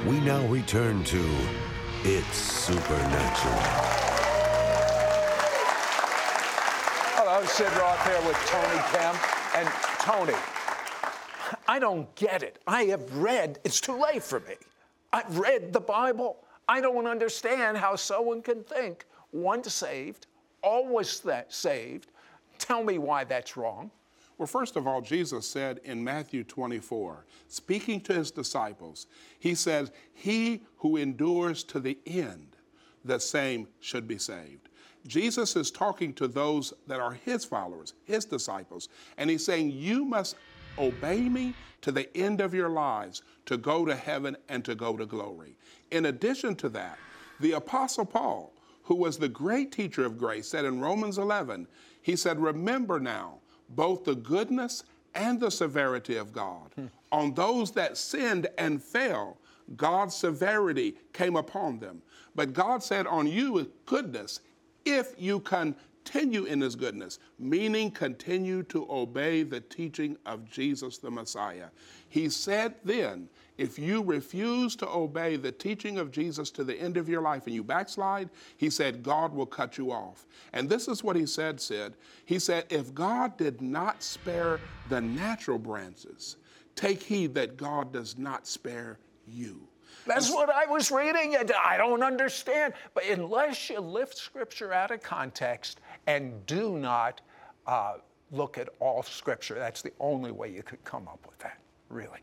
We 0.06 0.20
now 0.20 0.46
return 0.46 1.04
to 1.06 1.26
It's 2.04 2.38
Supernatural. 2.38 3.56
Hello, 7.18 7.44
Sid 7.46 7.72
Roth 7.78 8.06
here 8.06 8.28
with 8.28 8.38
Tony 8.46 8.80
Kemp. 8.92 9.18
And 9.58 9.68
Tony, 10.00 10.38
I 11.70 11.78
don't 11.78 12.14
get 12.16 12.42
it. 12.42 12.58
I 12.66 12.86
have 12.86 13.16
read, 13.16 13.60
it's 13.64 13.80
too 13.80 13.96
late 13.96 14.24
for 14.24 14.40
me. 14.40 14.56
I've 15.14 15.38
read 15.38 15.72
the 15.72 15.80
Bible. 15.80 16.44
I 16.68 16.82
don't 16.82 17.06
understand 17.06 17.78
how 17.78 17.96
someone 17.96 18.42
can 18.42 18.64
think 18.64 19.06
once 19.32 19.72
saved, 19.72 20.26
always 20.64 21.22
saved. 21.50 22.08
Tell 22.58 22.84
me 22.84 22.98
why 22.98 23.24
that's 23.24 23.56
wrong. 23.56 23.92
Well, 24.40 24.48
first 24.48 24.78
of 24.78 24.88
all, 24.88 25.00
Jesus 25.00 25.48
said 25.48 25.80
in 25.84 26.04
Matthew 26.04 26.44
24, 26.44 27.28
speaking 27.48 28.02
to 28.02 28.16
his 28.16 28.32
disciples, 28.32 29.06
he 29.38 29.54
says, 29.54 29.92
He 30.12 30.64
who 30.78 30.98
endures 30.98 31.64
to 31.66 31.80
the 31.80 32.00
end, 32.08 32.56
the 33.06 33.20
same 33.20 33.68
should 33.80 34.08
be 34.08 34.18
saved. 34.18 34.70
Jesus 35.06 35.56
is 35.56 35.70
talking 35.70 36.14
to 36.14 36.28
those 36.28 36.74
that 36.88 37.00
are 37.00 37.12
his 37.12 37.46
followers, 37.46 37.94
his 38.06 38.26
disciples, 38.26 38.90
and 39.20 39.30
he's 39.30 39.46
saying, 39.46 39.70
You 39.70 40.04
must 40.04 40.36
obey 40.78 41.22
me 41.22 41.54
to 41.82 41.92
the 41.92 42.16
end 42.18 42.42
of 42.42 42.54
your 42.54 42.70
lives 42.70 43.22
to 43.46 43.58
go 43.58 43.86
to 43.86 43.96
heaven 43.96 44.36
and 44.48 44.64
to 44.66 44.76
go 44.76 44.98
to 44.98 45.06
glory. 45.06 45.56
In 45.92 46.06
addition 46.06 46.56
to 46.58 46.70
that, 46.70 46.98
the 47.40 47.54
Apostle 47.54 48.06
Paul, 48.06 48.54
who 48.84 48.96
was 48.96 49.18
the 49.18 49.30
great 49.30 49.72
teacher 49.72 50.06
of 50.06 50.18
grace, 50.18 50.48
said 50.48 50.66
in 50.66 50.82
Romans 50.82 51.18
11, 51.18 51.68
he 52.02 52.16
said, 52.16 52.40
Remember 52.40 53.00
now 53.00 53.40
both 53.70 54.04
the 54.04 54.16
goodness 54.16 54.84
and 55.16 55.40
the 55.40 55.52
severity 55.52 56.16
of 56.16 56.34
God. 56.34 56.72
Hmm. 56.76 56.86
On 57.12 57.34
those 57.34 57.72
that 57.72 57.98
sinned 57.98 58.48
and 58.58 58.84
fell, 58.84 59.38
God's 59.76 60.16
severity 60.16 60.96
came 61.14 61.36
upon 61.36 61.80
them. 61.80 62.02
But 62.36 62.54
God 62.54 62.84
said, 62.84 63.08
On 63.08 63.28
you, 63.28 63.54
with 63.54 63.86
goodness, 63.86 64.42
if 64.86 65.14
you 65.18 65.40
continue 66.10 66.46
in 66.46 66.60
his 66.62 66.76
goodness, 66.76 67.20
meaning 67.38 67.92
continue 67.92 68.64
to 68.64 68.88
obey 68.90 69.44
the 69.44 69.60
teaching 69.60 70.18
of 70.26 70.50
Jesus 70.50 70.98
the 70.98 71.12
Messiah. 71.12 71.68
He 72.08 72.30
said 72.30 72.76
then, 72.84 73.30
if 73.58 73.78
you 73.78 74.02
refuse 74.02 74.76
to 74.78 74.90
obey 74.90 75.36
the 75.36 75.52
teaching 75.52 76.00
of 76.00 76.12
Jesus 76.12 76.50
to 76.52 76.64
the 76.64 76.76
end 76.76 76.98
of 76.98 77.10
your 77.10 77.22
life 77.22 77.46
and 77.46 77.54
you 77.54 77.64
backslide, 77.64 78.30
he 78.58 78.70
said, 78.70 79.04
God 79.04 79.34
will 79.34 79.46
cut 79.46 79.78
you 79.78 79.92
off. 79.92 80.26
And 80.54 80.68
this 80.68 80.88
is 80.88 81.04
what 81.04 81.16
he 81.16 81.26
said, 81.26 81.62
Sid. 81.62 81.94
He 82.26 82.40
said, 82.40 82.66
if 82.70 82.94
God 82.94 83.38
did 83.38 83.62
not 83.62 84.02
spare 84.02 84.60
the 84.88 85.02
natural 85.02 85.60
branches, 85.60 86.38
take 86.76 87.04
heed 87.04 87.36
that 87.36 87.58
God 87.58 87.94
does 87.94 88.18
not 88.18 88.48
spare 88.48 88.98
you. 89.28 89.62
That's 90.08 90.32
what 90.32 90.50
I 90.50 90.66
was 90.66 90.92
reading. 90.92 91.36
I 91.64 91.78
don't 91.78 92.02
understand. 92.02 92.74
But 92.94 93.06
unless 93.06 93.70
you 93.70 93.80
lift 93.80 94.18
Scripture 94.18 94.74
out 94.74 94.92
of 94.92 95.04
context 95.04 95.82
and 96.08 96.46
do 96.46 96.78
not 96.78 97.22
uh, 97.68 97.96
look 98.32 98.58
at 98.58 98.70
all 98.80 99.04
Scripture, 99.04 99.56
that's 99.56 99.82
the 99.82 99.92
only 100.00 100.32
way 100.32 100.52
you 100.52 100.64
could 100.64 100.84
come 100.84 101.08
up 101.08 101.26
with 101.28 101.38
that, 101.40 101.60
really. 101.90 102.20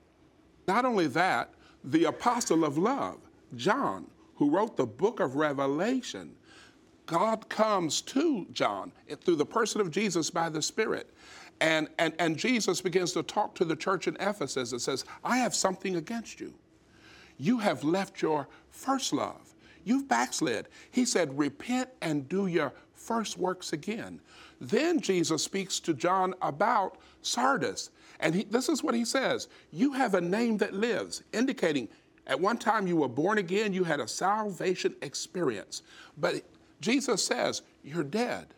Not 0.66 0.84
only 0.84 1.06
that, 1.08 1.50
the 1.84 2.04
apostle 2.04 2.64
of 2.64 2.78
love, 2.78 3.18
John, 3.54 4.06
who 4.34 4.50
wrote 4.50 4.76
the 4.76 4.86
book 4.86 5.20
of 5.20 5.36
Revelation, 5.36 6.34
God 7.06 7.48
comes 7.48 8.02
to 8.02 8.46
John 8.52 8.92
through 9.24 9.36
the 9.36 9.46
person 9.46 9.80
of 9.80 9.90
Jesus 9.90 10.28
by 10.28 10.48
the 10.48 10.60
Spirit. 10.60 11.10
And, 11.60 11.88
and, 11.98 12.12
and 12.18 12.36
Jesus 12.36 12.80
begins 12.80 13.12
to 13.12 13.22
talk 13.22 13.54
to 13.54 13.64
the 13.64 13.76
church 13.76 14.08
in 14.08 14.16
Ephesus 14.20 14.72
and 14.72 14.82
says, 14.82 15.04
I 15.24 15.38
have 15.38 15.54
something 15.54 15.96
against 15.96 16.40
you. 16.40 16.52
You 17.38 17.58
have 17.58 17.84
left 17.84 18.20
your 18.20 18.48
first 18.70 19.12
love. 19.12 19.54
You've 19.84 20.08
backslid. 20.08 20.68
He 20.90 21.04
said, 21.04 21.38
Repent 21.38 21.88
and 22.02 22.28
do 22.28 22.48
your 22.48 22.72
first 23.06 23.38
works 23.38 23.72
again. 23.72 24.20
Then 24.60 25.00
Jesus 25.00 25.44
speaks 25.44 25.80
to 25.80 25.94
John 25.94 26.34
about 26.42 26.98
Sardis. 27.22 27.90
And 28.20 28.34
he, 28.34 28.44
this 28.44 28.68
is 28.68 28.82
what 28.82 28.94
he 28.94 29.04
says 29.04 29.48
You 29.70 29.92
have 29.92 30.14
a 30.14 30.20
name 30.20 30.58
that 30.58 30.74
lives, 30.74 31.22
indicating 31.32 31.88
at 32.26 32.40
one 32.40 32.58
time 32.58 32.86
you 32.86 32.96
were 32.96 33.08
born 33.08 33.38
again, 33.38 33.72
you 33.72 33.84
had 33.84 34.00
a 34.00 34.08
salvation 34.08 34.94
experience. 35.02 35.82
But 36.18 36.42
Jesus 36.80 37.24
says, 37.24 37.62
You're 37.84 38.04
dead. 38.04 38.48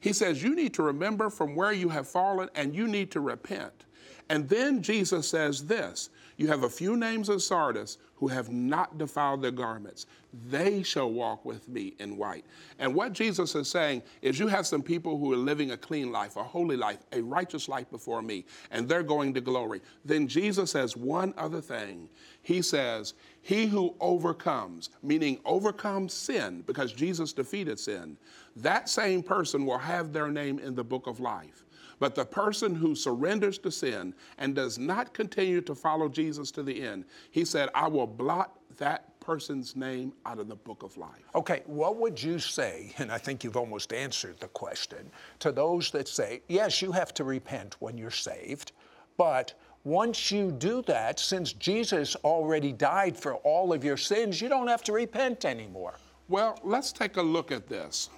He 0.00 0.12
says, 0.12 0.42
You 0.42 0.54
need 0.54 0.74
to 0.74 0.82
remember 0.82 1.30
from 1.30 1.54
where 1.54 1.72
you 1.72 1.88
have 1.88 2.08
fallen 2.08 2.50
and 2.54 2.74
you 2.74 2.86
need 2.86 3.10
to 3.12 3.20
repent. 3.20 3.84
And 4.28 4.48
then 4.48 4.82
Jesus 4.82 5.28
says 5.28 5.66
this 5.66 6.10
You 6.36 6.48
have 6.48 6.64
a 6.64 6.68
few 6.68 6.96
names 6.96 7.28
of 7.28 7.42
Sardis 7.42 7.98
who 8.16 8.28
have 8.28 8.50
not 8.50 8.98
defiled 8.98 9.42
their 9.42 9.50
garments. 9.50 10.06
They 10.48 10.82
shall 10.82 11.10
walk 11.10 11.44
with 11.44 11.68
me 11.68 11.94
in 11.98 12.16
white. 12.16 12.44
And 12.78 12.94
what 12.94 13.12
Jesus 13.12 13.54
is 13.54 13.68
saying 13.68 14.02
is, 14.22 14.38
you 14.38 14.46
have 14.46 14.66
some 14.66 14.82
people 14.82 15.18
who 15.18 15.32
are 15.32 15.36
living 15.36 15.70
a 15.70 15.76
clean 15.76 16.10
life, 16.10 16.36
a 16.36 16.42
holy 16.42 16.76
life, 16.76 16.98
a 17.12 17.20
righteous 17.22 17.68
life 17.68 17.90
before 17.90 18.22
me, 18.22 18.44
and 18.70 18.88
they're 18.88 19.02
going 19.02 19.34
to 19.34 19.40
glory. 19.40 19.82
Then 20.04 20.26
Jesus 20.28 20.70
says 20.70 20.96
one 20.96 21.34
other 21.36 21.60
thing. 21.60 22.08
He 22.42 22.62
says, 22.62 23.14
He 23.42 23.66
who 23.66 23.94
overcomes, 24.00 24.90
meaning 25.02 25.38
overcomes 25.44 26.14
sin, 26.14 26.62
because 26.66 26.92
Jesus 26.92 27.32
defeated 27.34 27.78
sin, 27.78 28.16
that 28.56 28.88
same 28.88 29.22
person 29.22 29.66
will 29.66 29.78
have 29.78 30.12
their 30.12 30.30
name 30.30 30.58
in 30.58 30.74
the 30.74 30.84
book 30.84 31.06
of 31.06 31.20
life. 31.20 31.65
But 31.98 32.14
the 32.14 32.24
person 32.24 32.74
who 32.74 32.94
surrenders 32.94 33.58
to 33.58 33.70
sin 33.70 34.14
and 34.38 34.54
does 34.54 34.78
not 34.78 35.14
continue 35.14 35.60
to 35.62 35.74
follow 35.74 36.08
Jesus 36.08 36.50
to 36.52 36.62
the 36.62 36.82
end, 36.82 37.04
he 37.30 37.44
said, 37.44 37.70
I 37.74 37.88
will 37.88 38.06
blot 38.06 38.58
that 38.76 39.18
person's 39.20 39.74
name 39.74 40.12
out 40.24 40.38
of 40.38 40.48
the 40.48 40.54
book 40.54 40.82
of 40.82 40.96
life. 40.96 41.24
Okay, 41.34 41.62
what 41.66 41.96
would 41.96 42.22
you 42.22 42.38
say, 42.38 42.92
and 42.98 43.10
I 43.10 43.18
think 43.18 43.42
you've 43.42 43.56
almost 43.56 43.92
answered 43.92 44.38
the 44.38 44.48
question, 44.48 45.10
to 45.40 45.50
those 45.50 45.90
that 45.90 46.06
say, 46.06 46.42
yes, 46.48 46.82
you 46.82 46.92
have 46.92 47.12
to 47.14 47.24
repent 47.24 47.76
when 47.80 47.96
you're 47.98 48.10
saved, 48.10 48.72
but 49.16 49.54
once 49.84 50.30
you 50.30 50.50
do 50.52 50.82
that, 50.82 51.18
since 51.18 51.52
Jesus 51.52 52.16
already 52.16 52.72
died 52.72 53.16
for 53.16 53.36
all 53.36 53.72
of 53.72 53.84
your 53.84 53.96
sins, 53.96 54.40
you 54.40 54.48
don't 54.48 54.68
have 54.68 54.82
to 54.82 54.92
repent 54.92 55.44
anymore. 55.44 55.94
Well, 56.28 56.58
let's 56.64 56.92
take 56.92 57.16
a 57.16 57.22
look 57.22 57.52
at 57.52 57.68
this 57.68 58.10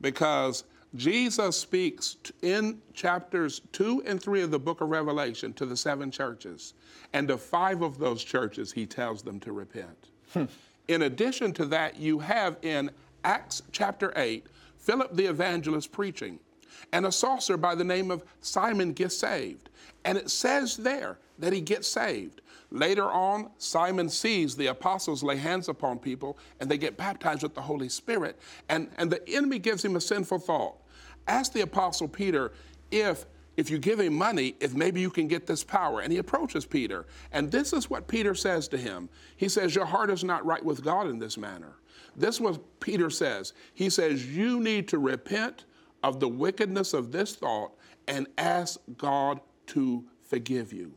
because 0.00 0.64
Jesus 0.94 1.56
speaks 1.56 2.16
in 2.42 2.80
chapters 2.94 3.60
2 3.72 4.04
and 4.06 4.22
3 4.22 4.42
of 4.42 4.50
the 4.50 4.58
book 4.58 4.80
of 4.80 4.88
Revelation 4.88 5.52
to 5.54 5.66
the 5.66 5.76
seven 5.76 6.10
churches. 6.10 6.74
And 7.12 7.30
of 7.30 7.40
five 7.42 7.82
of 7.82 7.98
those 7.98 8.24
churches, 8.24 8.72
he 8.72 8.86
tells 8.86 9.22
them 9.22 9.38
to 9.40 9.52
repent. 9.52 10.08
Hmm. 10.32 10.44
In 10.88 11.02
addition 11.02 11.52
to 11.54 11.66
that, 11.66 11.98
you 11.98 12.18
have 12.18 12.56
in 12.62 12.90
Acts 13.24 13.62
chapter 13.72 14.12
8, 14.16 14.46
Philip 14.78 15.14
the 15.14 15.26
evangelist 15.26 15.92
preaching, 15.92 16.38
and 16.92 17.04
a 17.04 17.12
sorcerer 17.12 17.58
by 17.58 17.74
the 17.74 17.84
name 17.84 18.10
of 18.10 18.24
Simon 18.40 18.92
gets 18.92 19.16
saved. 19.16 19.68
And 20.04 20.16
it 20.16 20.30
says 20.30 20.76
there 20.76 21.18
that 21.38 21.52
he 21.52 21.60
gets 21.60 21.88
saved. 21.88 22.40
Later 22.70 23.10
on, 23.10 23.50
Simon 23.56 24.08
sees 24.08 24.54
the 24.54 24.66
apostles 24.66 25.22
lay 25.22 25.36
hands 25.36 25.68
upon 25.68 25.98
people 25.98 26.38
and 26.60 26.70
they 26.70 26.76
get 26.76 26.96
baptized 26.96 27.42
with 27.42 27.54
the 27.54 27.62
Holy 27.62 27.88
Spirit. 27.88 28.38
And, 28.68 28.90
and 28.98 29.10
the 29.10 29.26
enemy 29.28 29.58
gives 29.58 29.84
him 29.84 29.96
a 29.96 30.00
sinful 30.00 30.40
thought. 30.40 30.76
Ask 31.26 31.52
the 31.52 31.62
apostle 31.62 32.08
Peter 32.08 32.52
if 32.90 33.26
if 33.58 33.70
you 33.70 33.78
give 33.78 33.98
him 33.98 34.14
money, 34.14 34.54
if 34.60 34.72
maybe 34.72 35.00
you 35.00 35.10
can 35.10 35.26
get 35.26 35.44
this 35.44 35.64
power. 35.64 35.98
And 35.98 36.12
he 36.12 36.18
approaches 36.18 36.64
Peter. 36.64 37.06
And 37.32 37.50
this 37.50 37.72
is 37.72 37.90
what 37.90 38.06
Peter 38.06 38.32
says 38.32 38.68
to 38.68 38.78
him. 38.78 39.08
He 39.36 39.48
says, 39.48 39.74
Your 39.74 39.84
heart 39.84 40.10
is 40.10 40.22
not 40.22 40.46
right 40.46 40.64
with 40.64 40.84
God 40.84 41.08
in 41.08 41.18
this 41.18 41.36
manner. 41.36 41.74
This 42.14 42.36
is 42.36 42.40
what 42.40 42.78
Peter 42.78 43.10
says. 43.10 43.54
He 43.74 43.90
says, 43.90 44.24
You 44.24 44.60
need 44.60 44.86
to 44.88 44.98
repent 45.00 45.64
of 46.04 46.20
the 46.20 46.28
wickedness 46.28 46.94
of 46.94 47.10
this 47.10 47.34
thought 47.34 47.72
and 48.06 48.28
ask 48.38 48.78
God 48.96 49.40
to 49.68 50.04
forgive 50.22 50.72
you. 50.72 50.94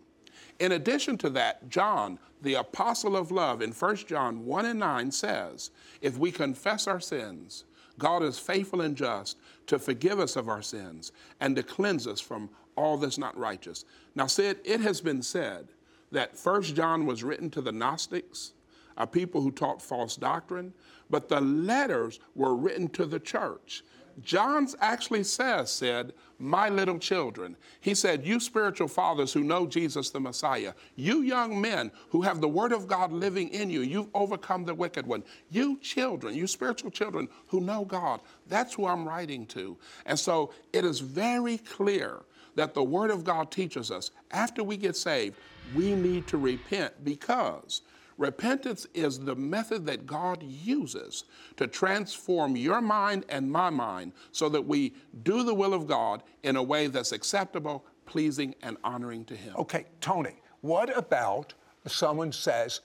In 0.62 0.74
addition 0.74 1.18
to 1.18 1.30
that, 1.32 1.70
John, 1.70 2.20
the 2.44 2.54
apostle 2.54 3.18
of 3.18 3.32
love, 3.32 3.64
in 3.64 3.72
1 3.72 3.96
John 3.96 4.46
1 4.46 4.66
and 4.68 4.80
9 4.80 5.10
says, 5.10 5.72
If 6.02 6.20
we 6.20 6.32
confess 6.32 6.86
our 6.86 7.00
sins, 7.00 7.64
God 7.98 8.22
is 8.22 8.38
faithful 8.38 8.82
and 8.82 8.96
just 8.96 9.40
to 9.66 9.80
forgive 9.80 10.20
us 10.20 10.36
of 10.36 10.50
our 10.50 10.62
sins 10.62 11.14
and 11.40 11.56
to 11.56 11.64
cleanse 11.64 12.06
us 12.06 12.22
from 12.22 12.48
all 12.76 12.96
that's 12.98 13.18
not 13.18 13.36
righteous. 13.36 13.86
Now, 14.14 14.28
Sid 14.28 14.60
it 14.64 14.82
has 14.82 15.02
been 15.02 15.24
said 15.24 15.70
that 16.12 16.38
First 16.38 16.76
John 16.76 17.08
was 17.08 17.24
written 17.24 17.50
to 17.50 17.62
the 17.62 17.72
Gnostics, 17.72 18.54
a 18.98 19.08
people 19.08 19.42
who 19.42 19.50
taught 19.50 19.82
false 19.82 20.16
doctrine, 20.16 20.76
but 21.10 21.28
the 21.28 21.42
letters 21.42 22.20
were 22.36 22.56
written 22.56 22.88
to 22.90 23.08
the 23.08 23.20
church. 23.20 23.84
John's 24.22 24.76
actually 24.80 25.24
says, 25.24 25.72
Sid, 25.72 26.14
My 26.42 26.70
little 26.70 26.98
children. 26.98 27.56
He 27.82 27.94
said, 27.94 28.26
You 28.26 28.40
spiritual 28.40 28.88
fathers 28.88 29.32
who 29.32 29.44
know 29.44 29.68
Jesus 29.68 30.10
the 30.10 30.20
Messiah, 30.20 30.74
you 30.96 31.22
young 31.22 31.62
men 31.62 31.92
who 32.10 32.24
have 32.24 32.42
the 32.42 32.48
Word 32.48 32.72
of 32.72 32.88
God 32.88 33.12
living 33.12 33.50
in 33.50 33.70
you, 33.70 33.82
you've 33.82 34.10
overcome 34.16 34.66
the 34.66 34.74
wicked 34.74 35.06
one. 35.06 35.24
You 35.52 35.78
children, 35.78 36.36
you 36.36 36.48
spiritual 36.48 36.90
children 36.90 37.30
who 37.48 37.62
know 37.62 37.86
God, 37.86 38.22
that's 38.48 38.74
who 38.74 38.88
I'm 38.88 39.08
writing 39.08 39.46
to. 39.48 39.78
And 40.08 40.20
so 40.20 40.52
it 40.74 40.84
is 40.84 41.00
very 41.00 41.60
clear 41.60 42.24
that 42.56 42.74
the 42.74 42.84
Word 42.84 43.12
of 43.12 43.24
God 43.24 43.52
teaches 43.52 43.92
us 43.92 44.10
after 44.32 44.64
we 44.64 44.78
get 44.78 44.96
saved, 44.96 45.36
we 45.76 45.94
need 45.94 46.28
to 46.28 46.38
repent 46.38 47.06
because 47.06 47.82
Repentance 48.18 48.86
is 48.94 49.20
the 49.20 49.36
method 49.36 49.86
that 49.86 50.06
God 50.06 50.44
uses 50.44 51.24
to 51.58 51.68
transform 51.68 52.56
your 52.56 52.82
mind 52.82 53.26
and 53.30 53.52
my 53.52 53.70
mind 53.70 54.14
so 54.32 54.50
that 54.50 54.66
we 54.66 54.94
do 55.24 55.44
the 55.44 55.54
will 55.54 55.74
of 55.74 55.88
God 55.88 56.24
in 56.44 56.56
a 56.56 56.64
way 56.64 56.88
that's 56.88 57.12
acceptable, 57.12 57.86
pleasing, 58.06 58.56
and 58.62 58.78
honoring 58.84 59.26
to 59.26 59.36
Him. 59.36 59.56
Okay, 59.58 59.86
Tony, 60.02 60.42
what 60.62 60.96
about 60.96 61.54
someone 61.88 62.32
says, 62.32 62.82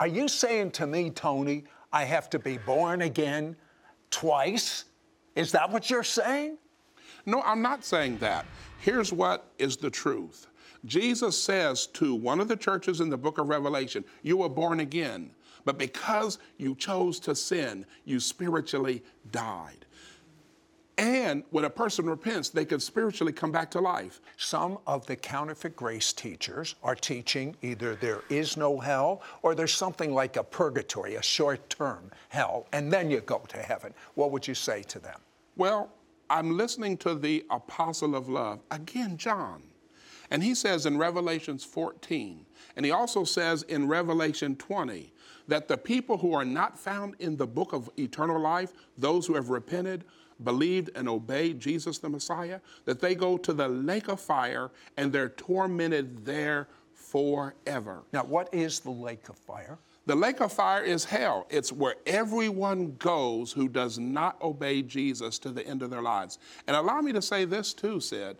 Are 0.00 0.06
you 0.06 0.28
saying 0.28 0.72
to 0.72 0.86
me, 0.86 1.10
Tony, 1.10 1.64
I 1.92 2.04
have 2.04 2.30
to 2.30 2.38
be 2.38 2.58
born 2.58 3.02
again 3.02 3.56
twice? 4.10 4.84
Is 5.34 5.52
that 5.52 5.70
what 5.70 5.90
you're 5.90 6.04
saying? 6.04 6.58
No, 7.26 7.42
I'm 7.42 7.62
not 7.62 7.84
saying 7.84 8.18
that. 8.18 8.46
Here's 8.80 9.12
what 9.12 9.52
is 9.58 9.76
the 9.76 9.90
truth 9.90 10.46
Jesus 10.84 11.36
says 11.36 11.86
to 11.88 12.14
one 12.14 12.40
of 12.40 12.48
the 12.48 12.56
churches 12.56 13.00
in 13.00 13.10
the 13.10 13.16
book 13.16 13.38
of 13.38 13.48
Revelation, 13.48 14.04
You 14.22 14.38
were 14.38 14.48
born 14.48 14.80
again, 14.80 15.30
but 15.64 15.78
because 15.78 16.38
you 16.56 16.74
chose 16.74 17.18
to 17.20 17.34
sin, 17.34 17.84
you 18.04 18.20
spiritually 18.20 19.02
died. 19.32 19.84
And 20.98 21.44
when 21.50 21.64
a 21.64 21.70
person 21.70 22.06
repents, 22.06 22.48
they 22.48 22.64
can 22.64 22.80
spiritually 22.80 23.32
come 23.32 23.52
back 23.52 23.70
to 23.70 23.80
life. 23.80 24.20
Some 24.36 24.78
of 24.84 25.06
the 25.06 25.14
counterfeit 25.14 25.76
grace 25.76 26.12
teachers 26.12 26.74
are 26.82 26.96
teaching 26.96 27.54
either 27.62 27.94
there 27.94 28.22
is 28.28 28.56
no 28.56 28.80
hell 28.80 29.22
or 29.42 29.54
there's 29.54 29.72
something 29.72 30.12
like 30.12 30.36
a 30.36 30.42
purgatory, 30.42 31.14
a 31.14 31.22
short 31.22 31.70
term 31.70 32.10
hell, 32.30 32.66
and 32.72 32.92
then 32.92 33.12
you 33.12 33.20
go 33.20 33.38
to 33.46 33.58
heaven. 33.58 33.94
What 34.14 34.32
would 34.32 34.48
you 34.48 34.54
say 34.54 34.82
to 34.84 34.98
them? 34.98 35.20
Well, 35.56 35.92
I'm 36.30 36.56
listening 36.56 36.96
to 36.98 37.14
the 37.14 37.46
apostle 37.48 38.16
of 38.16 38.28
love, 38.28 38.58
again, 38.72 39.16
John. 39.16 39.62
And 40.30 40.42
he 40.42 40.54
says 40.54 40.86
in 40.86 40.98
Revelations 40.98 41.64
14, 41.64 42.44
and 42.76 42.84
he 42.84 42.92
also 42.92 43.24
says 43.24 43.62
in 43.62 43.88
Revelation 43.88 44.56
20, 44.56 45.12
that 45.48 45.66
the 45.66 45.78
people 45.78 46.18
who 46.18 46.34
are 46.34 46.44
not 46.44 46.78
found 46.78 47.14
in 47.18 47.36
the 47.36 47.46
book 47.46 47.72
of 47.72 47.88
eternal 47.98 48.38
life, 48.38 48.72
those 48.98 49.26
who 49.26 49.34
have 49.34 49.48
repented, 49.48 50.04
believed 50.44 50.90
and 50.94 51.08
obeyed 51.08 51.58
Jesus 51.58 51.98
the 51.98 52.08
Messiah, 52.08 52.60
that 52.84 53.00
they 53.00 53.14
go 53.14 53.36
to 53.38 53.52
the 53.52 53.68
lake 53.68 54.08
of 54.08 54.20
fire 54.20 54.70
and 54.96 55.12
they're 55.12 55.30
tormented 55.30 56.24
there 56.24 56.68
forever. 56.94 58.02
Now, 58.12 58.24
what 58.24 58.52
is 58.52 58.80
the 58.80 58.90
lake 58.90 59.28
of 59.28 59.36
fire? 59.36 59.78
The 60.06 60.14
lake 60.14 60.40
of 60.40 60.52
fire 60.52 60.82
is 60.82 61.04
hell. 61.04 61.46
It's 61.50 61.72
where 61.72 61.96
everyone 62.06 62.96
goes 62.98 63.52
who 63.52 63.68
does 63.68 63.98
not 63.98 64.40
obey 64.42 64.82
Jesus 64.82 65.38
to 65.40 65.50
the 65.50 65.66
end 65.66 65.82
of 65.82 65.90
their 65.90 66.02
lives. 66.02 66.38
And 66.66 66.76
allow 66.76 67.00
me 67.00 67.12
to 67.12 67.22
say 67.22 67.44
this 67.44 67.74
too, 67.74 68.00
Sid. 68.00 68.38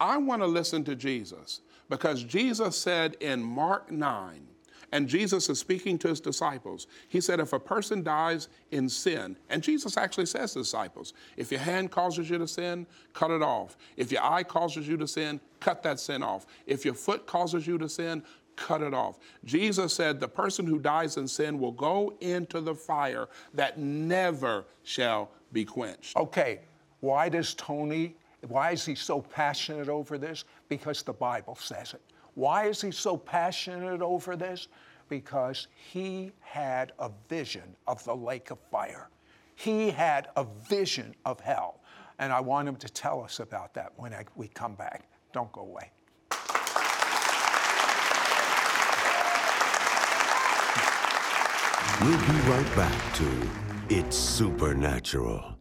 I 0.00 0.16
want 0.16 0.42
to 0.42 0.46
listen 0.46 0.84
to 0.84 0.96
Jesus 0.96 1.60
because 1.88 2.24
Jesus 2.24 2.76
said 2.76 3.16
in 3.20 3.42
Mark 3.42 3.90
9, 3.90 4.48
and 4.92 5.08
Jesus 5.08 5.48
is 5.48 5.58
speaking 5.58 5.98
to 5.98 6.08
his 6.08 6.20
disciples. 6.20 6.86
He 7.08 7.20
said, 7.20 7.40
if 7.40 7.52
a 7.52 7.58
person 7.58 8.04
dies 8.04 8.48
in 8.70 8.88
sin, 8.88 9.36
and 9.50 9.60
Jesus 9.60 9.96
actually 9.96 10.26
says 10.26 10.52
to 10.52 10.60
disciples, 10.60 11.14
if 11.36 11.50
your 11.50 11.60
hand 11.60 11.90
causes 11.90 12.30
you 12.30 12.38
to 12.38 12.46
sin, 12.46 12.86
cut 13.12 13.32
it 13.32 13.42
off. 13.42 13.76
If 13.96 14.12
your 14.12 14.22
eye 14.22 14.44
causes 14.44 14.86
you 14.86 14.96
to 14.98 15.08
sin, 15.08 15.40
cut 15.58 15.82
that 15.82 15.98
sin 15.98 16.22
off. 16.22 16.46
If 16.66 16.84
your 16.84 16.94
foot 16.94 17.26
causes 17.26 17.66
you 17.66 17.76
to 17.78 17.88
sin, 17.88 18.22
cut 18.54 18.82
it 18.82 18.94
off. 18.94 19.18
Jesus 19.44 19.92
said, 19.92 20.20
the 20.20 20.28
person 20.28 20.64
who 20.64 20.78
dies 20.78 21.16
in 21.16 21.26
sin 21.26 21.58
will 21.58 21.72
go 21.72 22.14
into 22.20 22.60
the 22.60 22.74
fire 22.74 23.26
that 23.52 23.78
never 23.78 24.64
shall 24.84 25.30
be 25.52 25.64
quenched. 25.64 26.16
Okay, 26.16 26.60
why 27.00 27.28
does 27.28 27.54
Tony, 27.54 28.14
why 28.48 28.72
is 28.72 28.84
he 28.84 28.94
so 28.94 29.20
passionate 29.20 29.88
over 29.88 30.18
this? 30.18 30.44
Because 30.68 31.02
the 31.02 31.12
Bible 31.12 31.56
says 31.56 31.94
it. 31.94 32.02
Why 32.34 32.66
is 32.66 32.80
he 32.80 32.90
so 32.90 33.16
passionate 33.16 34.02
over 34.02 34.36
this? 34.36 34.68
Because 35.08 35.68
he 35.74 36.32
had 36.40 36.92
a 36.98 37.10
vision 37.28 37.76
of 37.86 38.02
the 38.04 38.14
lake 38.14 38.50
of 38.50 38.58
fire. 38.70 39.08
He 39.54 39.90
had 39.90 40.28
a 40.36 40.44
vision 40.68 41.14
of 41.24 41.40
hell. 41.40 41.80
And 42.18 42.32
I 42.32 42.40
want 42.40 42.68
him 42.68 42.76
to 42.76 42.88
tell 42.88 43.22
us 43.22 43.40
about 43.40 43.74
that 43.74 43.92
when 43.96 44.14
I, 44.14 44.24
we 44.36 44.48
come 44.48 44.74
back. 44.74 45.08
Don't 45.32 45.50
go 45.52 45.62
away. 45.62 45.90
We'll 52.00 52.18
be 52.18 52.50
right 52.50 52.76
back 52.76 53.14
to 53.14 53.48
It's 53.88 54.16
Supernatural. 54.16 55.56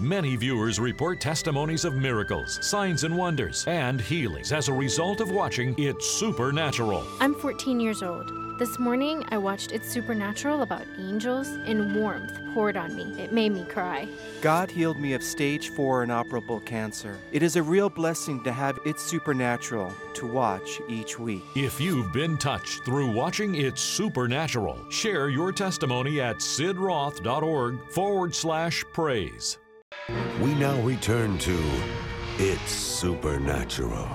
Many 0.00 0.34
viewers 0.34 0.80
report 0.80 1.20
testimonies 1.20 1.84
of 1.84 1.94
miracles, 1.94 2.58
signs 2.66 3.04
and 3.04 3.14
wonders, 3.14 3.66
and 3.66 4.00
healings 4.00 4.50
as 4.50 4.68
a 4.68 4.72
result 4.72 5.20
of 5.20 5.30
watching 5.30 5.74
It's 5.76 6.10
Supernatural. 6.10 7.06
I'm 7.20 7.34
14 7.34 7.78
years 7.78 8.02
old. 8.02 8.58
This 8.58 8.78
morning, 8.78 9.26
I 9.28 9.36
watched 9.36 9.72
It's 9.72 9.90
Supernatural 9.90 10.62
about 10.62 10.86
angels, 10.98 11.48
and 11.66 11.94
warmth 11.94 12.32
poured 12.54 12.78
on 12.78 12.96
me. 12.96 13.12
It 13.22 13.34
made 13.34 13.52
me 13.52 13.66
cry. 13.66 14.08
God 14.40 14.70
healed 14.70 14.98
me 14.98 15.12
of 15.12 15.22
stage 15.22 15.68
4 15.68 16.04
inoperable 16.04 16.60
cancer. 16.60 17.18
It 17.30 17.42
is 17.42 17.56
a 17.56 17.62
real 17.62 17.90
blessing 17.90 18.42
to 18.44 18.52
have 18.52 18.78
It's 18.86 19.02
Supernatural 19.02 19.92
to 20.14 20.26
watch 20.26 20.80
each 20.88 21.18
week. 21.18 21.42
If 21.54 21.78
you've 21.78 22.10
been 22.10 22.38
touched 22.38 22.86
through 22.86 23.12
watching 23.12 23.54
It's 23.54 23.82
Supernatural, 23.82 24.78
share 24.90 25.28
your 25.28 25.52
testimony 25.52 26.22
at 26.22 26.36
sidroth.org 26.36 27.90
forward 27.90 28.34
slash 28.34 28.82
praise. 28.94 29.58
We 30.40 30.54
now 30.54 30.80
return 30.80 31.38
to 31.38 31.58
It's 32.38 32.72
Supernatural. 32.72 34.08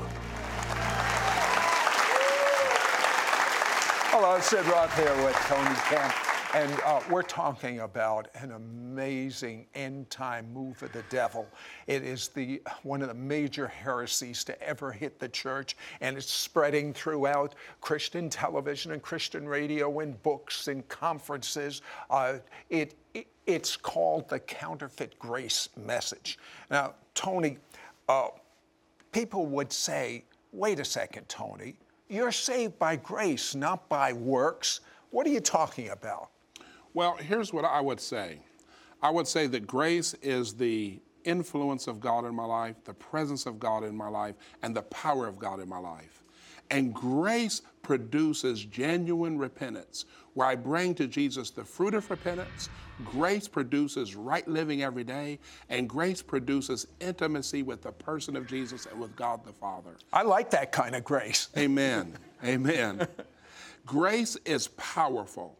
Hello, 4.11 4.39
Sid 4.39 4.65
Roth 4.65 4.95
here 4.97 5.15
with 5.23 5.35
Tony 5.47 5.75
Kemp. 5.89 6.24
And 6.55 6.71
uh, 6.85 7.01
we're 7.09 7.21
talking 7.21 7.81
about 7.81 8.29
an 8.35 8.53
amazing 8.53 9.65
end 9.75 10.09
time 10.09 10.53
move 10.53 10.81
of 10.83 10.93
the 10.93 11.03
devil. 11.09 11.49
It 11.85 12.01
is 12.01 12.29
the 12.29 12.61
one 12.83 13.01
of 13.01 13.09
the 13.09 13.13
major 13.13 13.67
heresies 13.67 14.45
to 14.45 14.61
ever 14.61 14.89
hit 14.89 15.19
the 15.19 15.27
church, 15.27 15.75
and 15.99 16.15
it's 16.15 16.31
spreading 16.31 16.93
throughout 16.93 17.55
Christian 17.81 18.29
television 18.29 18.93
and 18.93 19.01
Christian 19.01 19.49
radio 19.49 19.99
and 19.99 20.23
books 20.23 20.69
and 20.69 20.87
conferences. 20.87 21.81
Uh, 22.09 22.35
it, 22.69 22.95
it, 23.13 23.27
it's 23.45 23.75
called 23.75 24.29
the 24.29 24.39
counterfeit 24.39 25.19
grace 25.19 25.67
message. 25.75 26.39
Now, 26.71 26.93
Tony, 27.15 27.57
uh, 28.07 28.29
people 29.11 29.45
would 29.47 29.73
say, 29.73 30.23
wait 30.53 30.79
a 30.79 30.85
second, 30.85 31.27
Tony, 31.27 31.75
you're 32.07 32.31
saved 32.31 32.79
by 32.79 32.95
grace, 32.95 33.55
not 33.55 33.89
by 33.89 34.13
works. 34.13 34.79
What 35.09 35.27
are 35.27 35.31
you 35.31 35.41
talking 35.41 35.89
about? 35.89 36.29
Well, 36.95 37.17
here's 37.17 37.51
what 37.51 37.65
I 37.65 37.81
would 37.81 37.99
say 37.99 38.39
I 39.03 39.11
would 39.11 39.27
say 39.27 39.45
that 39.47 39.67
grace 39.67 40.15
is 40.23 40.53
the 40.53 40.99
influence 41.25 41.87
of 41.87 41.99
God 41.99 42.25
in 42.25 42.33
my 42.33 42.45
life, 42.45 42.77
the 42.85 42.93
presence 42.93 43.45
of 43.45 43.59
God 43.59 43.83
in 43.83 43.95
my 43.95 44.07
life, 44.07 44.35
and 44.63 44.75
the 44.75 44.81
power 44.83 45.27
of 45.27 45.37
God 45.37 45.59
in 45.59 45.67
my 45.67 45.77
life. 45.77 46.23
And 46.71 46.93
grace 46.93 47.61
produces 47.81 48.63
genuine 48.63 49.37
repentance, 49.37 50.05
where 50.33 50.47
I 50.47 50.55
bring 50.55 50.95
to 50.95 51.05
Jesus 51.05 51.51
the 51.51 51.65
fruit 51.65 51.93
of 51.93 52.09
repentance. 52.09 52.69
Grace 53.03 53.47
produces 53.47 54.15
right 54.15 54.47
living 54.47 54.81
every 54.81 55.03
day, 55.03 55.39
and 55.69 55.89
grace 55.89 56.21
produces 56.21 56.87
intimacy 57.01 57.61
with 57.61 57.81
the 57.81 57.91
person 57.91 58.37
of 58.37 58.47
Jesus 58.47 58.85
and 58.85 58.99
with 58.99 59.15
God 59.17 59.45
the 59.45 59.53
Father. 59.53 59.97
I 60.13 60.21
like 60.21 60.49
that 60.51 60.71
kind 60.71 60.95
of 60.95 61.03
grace. 61.03 61.49
Amen. 61.57 62.17
Amen. 62.43 63.05
Grace 63.85 64.35
is 64.45 64.69
powerful. 64.69 65.59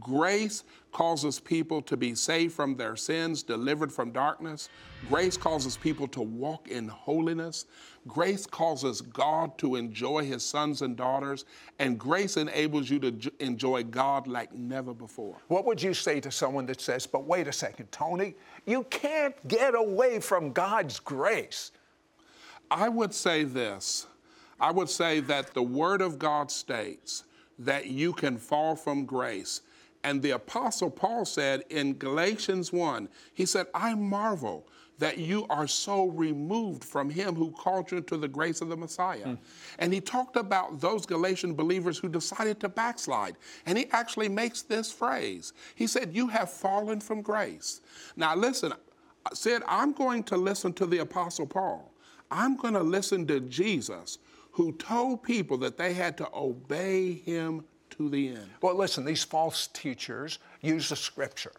Grace 0.00 0.64
causes 0.92 1.40
people 1.40 1.82
to 1.82 1.96
be 1.96 2.14
saved 2.14 2.54
from 2.54 2.76
their 2.76 2.96
sins, 2.96 3.42
delivered 3.42 3.92
from 3.92 4.12
darkness. 4.12 4.68
Grace 5.08 5.36
causes 5.36 5.76
people 5.76 6.06
to 6.08 6.22
walk 6.22 6.68
in 6.68 6.88
holiness. 6.88 7.66
Grace 8.06 8.46
causes 8.46 9.00
God 9.00 9.56
to 9.58 9.76
enjoy 9.76 10.24
his 10.24 10.44
sons 10.44 10.82
and 10.82 10.96
daughters. 10.96 11.44
And 11.78 11.98
grace 11.98 12.36
enables 12.36 12.88
you 12.90 12.98
to 13.00 13.10
j- 13.12 13.30
enjoy 13.40 13.84
God 13.84 14.26
like 14.26 14.54
never 14.54 14.94
before. 14.94 15.36
What 15.48 15.64
would 15.66 15.82
you 15.82 15.94
say 15.94 16.20
to 16.20 16.30
someone 16.30 16.66
that 16.66 16.80
says, 16.80 17.06
but 17.06 17.24
wait 17.24 17.48
a 17.48 17.52
second, 17.52 17.90
Tony, 17.90 18.34
you 18.66 18.84
can't 18.84 19.36
get 19.48 19.74
away 19.74 20.20
from 20.20 20.52
God's 20.52 21.00
grace? 21.00 21.72
I 22.70 22.88
would 22.88 23.14
say 23.14 23.44
this 23.44 24.06
I 24.60 24.70
would 24.70 24.88
say 24.88 25.20
that 25.20 25.52
the 25.52 25.62
Word 25.62 26.00
of 26.00 26.18
God 26.18 26.50
states 26.50 27.24
that 27.58 27.86
you 27.86 28.12
can 28.12 28.38
fall 28.38 28.76
from 28.76 29.04
grace. 29.04 29.60
And 30.04 30.20
the 30.20 30.32
Apostle 30.32 30.90
Paul 30.90 31.24
said 31.24 31.64
in 31.70 31.94
Galatians 31.94 32.72
1, 32.72 33.08
he 33.32 33.46
said, 33.46 33.66
I 33.74 33.94
marvel 33.94 34.68
that 34.98 35.18
you 35.18 35.46
are 35.50 35.66
so 35.66 36.06
removed 36.10 36.84
from 36.84 37.10
him 37.10 37.34
who 37.34 37.50
called 37.50 37.90
you 37.90 37.98
into 37.98 38.16
the 38.16 38.28
grace 38.28 38.60
of 38.60 38.68
the 38.68 38.76
Messiah. 38.76 39.24
Mm. 39.24 39.38
And 39.78 39.92
he 39.92 40.00
talked 40.00 40.36
about 40.36 40.80
those 40.80 41.04
Galatian 41.04 41.54
believers 41.54 41.98
who 41.98 42.08
decided 42.08 42.60
to 42.60 42.68
backslide. 42.68 43.36
And 43.66 43.76
he 43.76 43.86
actually 43.90 44.28
makes 44.28 44.62
this 44.62 44.92
phrase 44.92 45.52
He 45.74 45.86
said, 45.86 46.14
You 46.14 46.28
have 46.28 46.50
fallen 46.50 47.00
from 47.00 47.22
grace. 47.22 47.80
Now, 48.14 48.36
listen, 48.36 48.72
Sid, 49.32 49.62
I'm 49.66 49.92
going 49.92 50.22
to 50.24 50.36
listen 50.36 50.72
to 50.74 50.86
the 50.86 50.98
Apostle 50.98 51.46
Paul. 51.46 51.92
I'm 52.30 52.56
going 52.56 52.74
to 52.74 52.82
listen 52.82 53.26
to 53.28 53.40
Jesus, 53.40 54.18
who 54.52 54.72
told 54.72 55.22
people 55.22 55.56
that 55.58 55.76
they 55.76 55.92
had 55.94 56.16
to 56.18 56.28
obey 56.34 57.14
him 57.14 57.64
to 57.96 58.08
the 58.08 58.28
end. 58.28 58.48
Well, 58.60 58.74
listen, 58.74 59.04
these 59.04 59.24
false 59.24 59.68
teachers 59.68 60.38
use 60.60 60.88
the 60.88 60.96
scripture. 60.96 61.52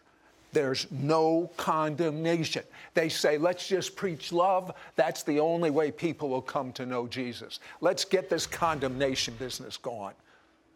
There's 0.52 0.86
no 0.90 1.50
condemnation. 1.56 2.62
They 2.94 3.08
say, 3.08 3.36
let's 3.36 3.68
just 3.68 3.94
preach 3.94 4.32
love. 4.32 4.72
That's 4.94 5.22
the 5.22 5.40
only 5.40 5.70
way 5.70 5.90
people 5.90 6.28
will 6.28 6.42
come 6.42 6.72
to 6.72 6.86
know 6.86 7.06
Jesus. 7.06 7.60
Let's 7.80 8.04
get 8.04 8.30
this 8.30 8.46
condemnation 8.46 9.34
business 9.38 9.76
going. 9.76 10.14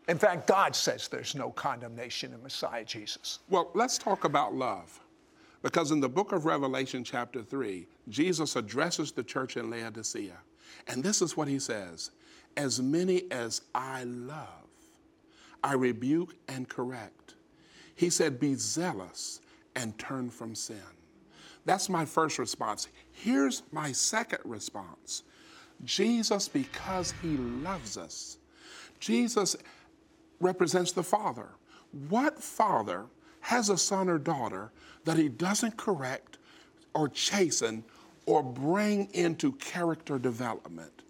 In 0.08 0.18
fact, 0.18 0.46
God 0.46 0.74
says 0.74 1.08
there's 1.08 1.34
no 1.34 1.50
condemnation 1.50 2.34
in 2.34 2.42
Messiah 2.42 2.84
Jesus. 2.84 3.38
Well, 3.48 3.70
let's 3.74 3.96
talk 3.96 4.24
about 4.24 4.54
love. 4.54 5.00
Because 5.62 5.90
in 5.90 6.00
the 6.00 6.08
book 6.08 6.32
of 6.32 6.46
Revelation, 6.46 7.04
chapter 7.04 7.42
3, 7.42 7.86
Jesus 8.08 8.56
addresses 8.56 9.12
the 9.12 9.22
church 9.22 9.56
in 9.56 9.70
Laodicea. 9.70 10.36
And 10.88 11.02
this 11.02 11.20
is 11.20 11.36
what 11.36 11.48
he 11.48 11.58
says 11.58 12.10
As 12.56 12.80
many 12.80 13.30
as 13.30 13.62
I 13.74 14.04
love, 14.04 14.69
I 15.62 15.74
rebuke 15.74 16.34
and 16.48 16.68
correct. 16.68 17.34
He 17.94 18.10
said, 18.10 18.40
Be 18.40 18.54
zealous 18.54 19.40
and 19.76 19.98
turn 19.98 20.30
from 20.30 20.54
sin. 20.54 20.80
That's 21.64 21.88
my 21.88 22.04
first 22.04 22.38
response. 22.38 22.88
Here's 23.12 23.62
my 23.72 23.92
second 23.92 24.40
response 24.44 25.22
Jesus, 25.84 26.48
because 26.48 27.14
he 27.22 27.36
loves 27.36 27.96
us, 27.96 28.38
Jesus 28.98 29.56
represents 30.40 30.92
the 30.92 31.02
Father. 31.02 31.48
What 32.08 32.42
father 32.42 33.06
has 33.40 33.68
a 33.68 33.78
son 33.78 34.08
or 34.08 34.18
daughter 34.18 34.70
that 35.04 35.16
he 35.16 35.28
doesn't 35.28 35.76
correct 35.76 36.38
or 36.94 37.08
chasten 37.08 37.84
or 38.26 38.42
bring 38.42 39.08
into 39.12 39.52
character 39.52 40.18
development? 40.18 41.02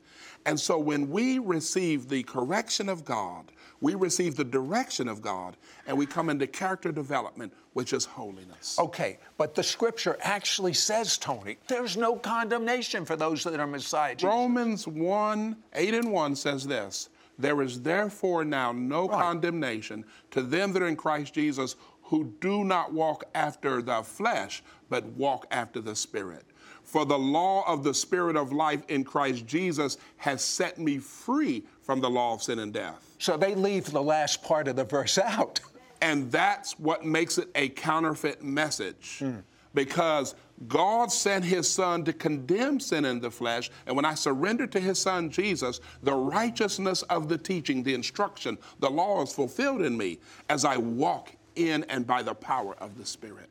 And 0.47 0.59
so 0.59 0.79
when 0.79 1.11
we 1.11 1.39
receive 1.39 2.09
the 2.09 2.23
correction 2.23 2.89
of 2.89 3.05
God, 3.05 3.53
we 3.81 3.95
receive 3.95 4.37
the 4.37 4.45
direction 4.45 5.09
of 5.09 5.23
God, 5.23 5.57
and 5.87 5.97
we 5.97 6.07
come 6.07 6.29
into 6.29 6.47
character 6.47 6.93
development, 6.93 7.53
which 7.73 7.93
is 7.93 8.05
holiness. 8.05 8.79
Okay, 8.79 9.19
but 9.39 9.55
the 9.55 9.63
scripture 9.63 10.19
actually 10.21 10.75
says, 10.75 11.17
Tony, 11.17 11.57
there's 11.67 11.97
no 11.97 12.17
condemnation 12.17 13.05
for 13.05 13.17
those 13.17 13.43
that 13.45 13.59
are 13.59 13.67
Messiah. 13.67 14.15
Jesus. 14.15 14.29
Romans 14.29 14.87
1 14.87 15.57
8 15.75 15.95
and 15.95 16.13
1 16.13 16.37
says 16.37 16.67
this 16.67 17.09
There 17.39 17.63
is 17.63 17.81
therefore 17.81 18.45
now 18.45 18.73
no 18.73 19.09
Right. 19.09 19.21
condemnation 19.21 20.05
to 20.33 20.43
them 20.43 20.73
that 20.75 20.83
are 20.83 20.89
in 20.89 20.97
Christ 20.97 21.35
Jesus 21.35 21.77
who 22.03 22.35
do 22.41 22.65
not 22.65 22.93
walk 22.93 23.25
after 23.35 23.81
the 23.81 24.03
flesh, 24.03 24.63
but 24.89 25.05
walk 25.13 25.47
after 25.53 25.81
the 25.81 25.95
Spirit. 25.95 26.45
For 26.83 27.05
the 27.05 27.19
law 27.19 27.65
of 27.73 27.85
the 27.85 27.95
Spirit 27.95 28.37
of 28.37 28.53
life 28.53 28.83
in 28.89 29.05
Christ 29.05 29.47
Jesus 29.47 29.97
has 30.17 30.43
set 30.45 30.77
me 30.79 30.99
free 30.99 31.65
from 31.83 32.01
the 32.01 32.11
law 32.11 32.35
of 32.35 32.43
sin 32.43 32.59
and 32.59 32.73
death. 32.73 33.10
So 33.21 33.37
they 33.37 33.55
leave 33.55 33.85
the 33.91 34.03
last 34.03 34.43
part 34.43 34.67
of 34.67 34.77
the 34.77 34.85
verse 34.85 35.19
out. 35.19 35.61
And 36.01 36.33
that's 36.33 36.79
what 36.79 37.05
makes 37.05 37.37
it 37.37 37.49
a 37.55 37.69
counterfeit 37.69 38.43
message. 38.43 39.19
Hmm. 39.19 39.41
Because 39.75 40.35
God 40.69 41.13
sent 41.13 41.45
his 41.45 41.71
son 41.71 42.03
to 42.05 42.15
condemn 42.15 42.81
sin 42.81 43.05
in 43.05 43.21
the 43.21 43.31
flesh. 43.31 43.71
And 43.87 43.95
when 43.95 44.07
I 44.07 44.15
surrender 44.15 44.67
to 44.69 44.81
his 44.81 44.99
son 44.99 45.31
Jesus, 45.31 45.81
the 46.03 46.15
righteousness 46.15 47.03
of 47.03 47.29
the 47.29 47.37
teaching, 47.37 47.83
the 47.83 47.95
instruction, 47.95 48.57
the 48.79 48.91
law 48.91 49.23
is 49.23 49.35
fulfilled 49.35 49.83
in 49.83 49.97
me 49.97 50.19
as 50.49 50.65
I 50.65 50.79
walk 50.79 51.37
in 51.57 51.85
and 51.91 52.07
by 52.07 52.23
the 52.23 52.35
power 52.35 52.75
of 52.77 52.97
the 52.97 53.05
Spirit. 53.05 53.51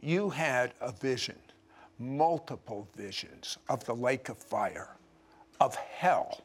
You 0.00 0.30
had 0.30 0.74
a 0.80 0.92
vision, 0.92 1.36
multiple 1.98 2.88
visions 2.96 3.58
of 3.68 3.84
the 3.84 3.94
lake 3.94 4.28
of 4.28 4.38
fire, 4.38 4.96
of 5.60 5.74
hell. 5.74 6.42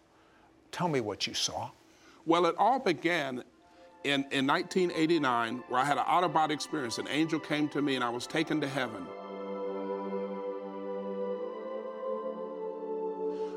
Tell 0.71 0.87
me 0.87 1.01
what 1.01 1.27
you 1.27 1.35
saw. 1.35 1.69
Well, 2.25 2.45
it 2.45 2.55
all 2.57 2.79
began 2.79 3.43
in, 4.03 4.25
in 4.31 4.47
1989, 4.47 5.63
where 5.67 5.81
I 5.81 5.85
had 5.85 5.97
an 5.97 6.05
out 6.07 6.23
of 6.23 6.33
body 6.33 6.53
experience. 6.53 6.97
An 6.97 7.07
angel 7.09 7.39
came 7.39 7.67
to 7.69 7.81
me 7.81 7.95
and 7.95 8.03
I 8.03 8.09
was 8.09 8.27
taken 8.27 8.61
to 8.61 8.67
heaven. 8.67 9.05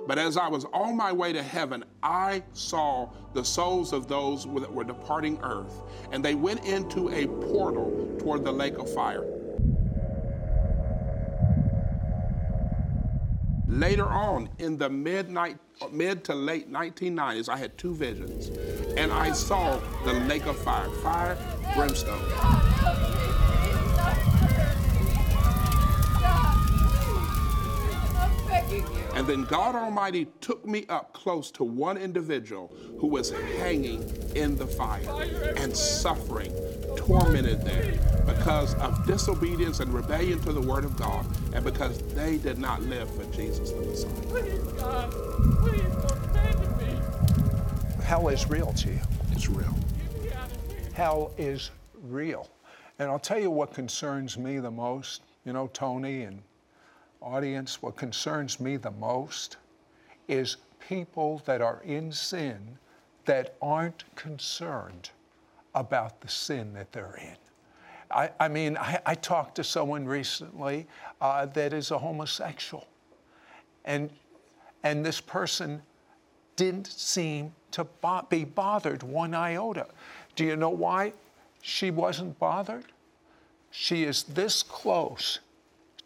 But 0.07 0.19
as 0.19 0.37
I 0.37 0.49
was 0.49 0.65
on 0.73 0.97
my 0.97 1.13
way 1.13 1.33
to 1.33 1.43
heaven, 1.43 1.85
I 2.03 2.43
saw 2.53 3.11
the 3.35 3.45
souls 3.45 3.93
of 3.93 4.07
those 4.07 4.45
that 4.45 4.73
were 4.73 4.85
departing 4.85 5.41
earth, 5.43 5.83
and 6.13 6.25
they 6.25 6.37
went 6.37 6.65
into 6.65 7.11
a 7.11 7.27
portal 7.27 8.17
toward 8.19 8.45
the 8.45 8.53
lake 8.53 8.79
of 8.79 8.93
fire. 8.93 9.36
Later 13.69 14.07
on, 14.07 14.49
in 14.59 14.79
the 14.79 14.89
midnight, 14.89 15.59
mid 15.91 16.23
to 16.25 16.35
late 16.35 16.71
1990s, 16.71 17.49
I 17.49 17.57
had 17.57 17.77
two 17.77 17.95
visions, 17.95 18.49
and 18.97 19.13
I 19.13 19.33
saw 19.33 19.81
the 20.05 20.13
lake 20.13 20.47
of 20.47 20.57
fire, 20.57 20.89
fire, 21.03 21.37
brimstone. 21.75 22.76
And 29.27 29.43
then 29.43 29.45
God 29.51 29.75
Almighty 29.75 30.29
took 30.41 30.65
me 30.65 30.87
up 30.89 31.13
close 31.13 31.51
to 31.51 31.65
one 31.65 31.97
individual 31.97 32.73
who 33.01 33.09
was 33.09 33.33
hanging 33.59 34.09
in 34.37 34.57
the 34.57 34.69
fire 34.69 35.03
and 35.57 35.77
suffering, 35.77 36.53
tormented 36.97 37.63
there 37.63 37.99
because 38.25 38.77
of 38.77 39.05
disobedience 39.05 39.81
and 39.81 39.93
rebellion 39.93 40.39
to 40.43 40.53
the 40.53 40.61
Word 40.61 40.85
of 40.85 40.97
God 40.97 41.27
and 41.53 41.65
because 41.65 41.99
they 42.15 42.39
did 42.39 42.59
not 42.59 42.81
live 42.83 43.13
for 43.17 43.25
Jesus 43.35 43.73
the 43.73 43.81
Messiah. 43.81 44.13
Please, 44.29 44.63
God, 44.81 45.11
please 45.11 45.83
don't 45.83 46.25
abandon 46.31 46.77
me. 46.79 48.05
Hell 48.05 48.29
is 48.29 48.49
real 48.49 48.73
to 48.75 48.91
you. 48.91 49.01
It's 49.33 49.49
real. 49.49 49.75
Get 50.15 50.23
me 50.23 50.33
out 50.35 50.53
of 50.53 50.71
here. 50.71 50.81
Hell 50.95 51.35
is 51.37 51.73
real. 52.05 52.49
And 53.01 53.11
I'll 53.11 53.19
tell 53.19 53.41
you 53.41 53.51
what 53.51 53.75
concerns 53.75 54.39
me 54.39 54.61
the 54.61 54.71
most, 54.71 55.23
you 55.45 55.53
know, 55.53 55.67
Tony 55.73 56.23
and 56.23 56.41
audience, 57.27 57.83
what 57.83 57.97
concerns 57.97 58.61
me 58.61 58.77
the 58.77 58.93
most 58.93 59.57
is 60.29 60.57
people 60.89 61.43
that 61.45 61.61
are 61.61 61.83
in 61.85 62.13
sin 62.13 62.79
that 63.25 63.57
aren't 63.61 64.05
concerned 64.15 65.11
about 65.75 66.21
the 66.21 66.29
sin 66.29 66.73
that 66.73 66.93
they're 66.93 67.19
in. 67.21 67.37
I, 68.11 68.31
I 68.39 68.49
mean, 68.49 68.77
I, 68.77 69.01
I 69.05 69.15
talked 69.17 69.57
to 69.57 69.65
someone 69.65 70.07
recently 70.07 70.87
uh, 71.21 71.47
that 71.47 71.73
is 71.73 71.91
a 71.91 71.99
homosexual, 71.99 72.87
and, 73.85 74.09
and 74.85 75.05
this 75.05 75.21
person 75.21 75.83
didn't 76.55 76.87
seem 76.87 77.53
to 77.73 77.85
bo- 77.85 78.27
be 78.31 78.45
bothered 78.45 79.03
one 79.03 79.35
iota. 79.35 79.89
Do 80.37 80.45
you 80.45 80.55
know 80.55 80.71
why 80.71 81.13
she 81.61 81.91
wasn't 81.91 82.39
bothered? 82.39 82.85
She 83.73 84.05
is 84.05 84.23
this 84.23 84.63
close 84.63 85.41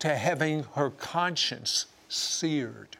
to 0.00 0.16
having 0.16 0.64
her 0.74 0.90
conscience 0.90 1.86
seared. 2.08 2.96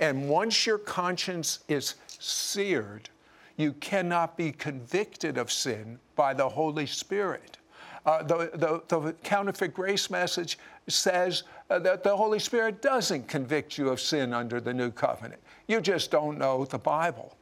And 0.00 0.28
once 0.28 0.66
your 0.66 0.78
conscience 0.78 1.60
is 1.68 1.94
seared, 2.06 3.08
you 3.56 3.72
cannot 3.74 4.36
be 4.36 4.52
convicted 4.52 5.38
of 5.38 5.50
sin 5.50 5.98
by 6.16 6.34
the 6.34 6.48
Holy 6.48 6.86
Spirit. 6.86 7.58
Uh, 8.04 8.22
the, 8.22 8.50
the, 8.54 8.98
the 8.98 9.12
counterfeit 9.22 9.72
grace 9.72 10.10
message 10.10 10.58
says 10.88 11.44
uh, 11.70 11.78
that 11.78 12.02
the 12.02 12.14
Holy 12.14 12.38
Spirit 12.38 12.82
doesn't 12.82 13.26
convict 13.28 13.78
you 13.78 13.88
of 13.88 14.00
sin 14.00 14.34
under 14.34 14.60
the 14.60 14.74
new 14.74 14.90
covenant. 14.90 15.40
You 15.68 15.80
just 15.80 16.10
don't 16.10 16.38
know 16.38 16.64
the 16.66 16.78
Bible. 16.78 17.36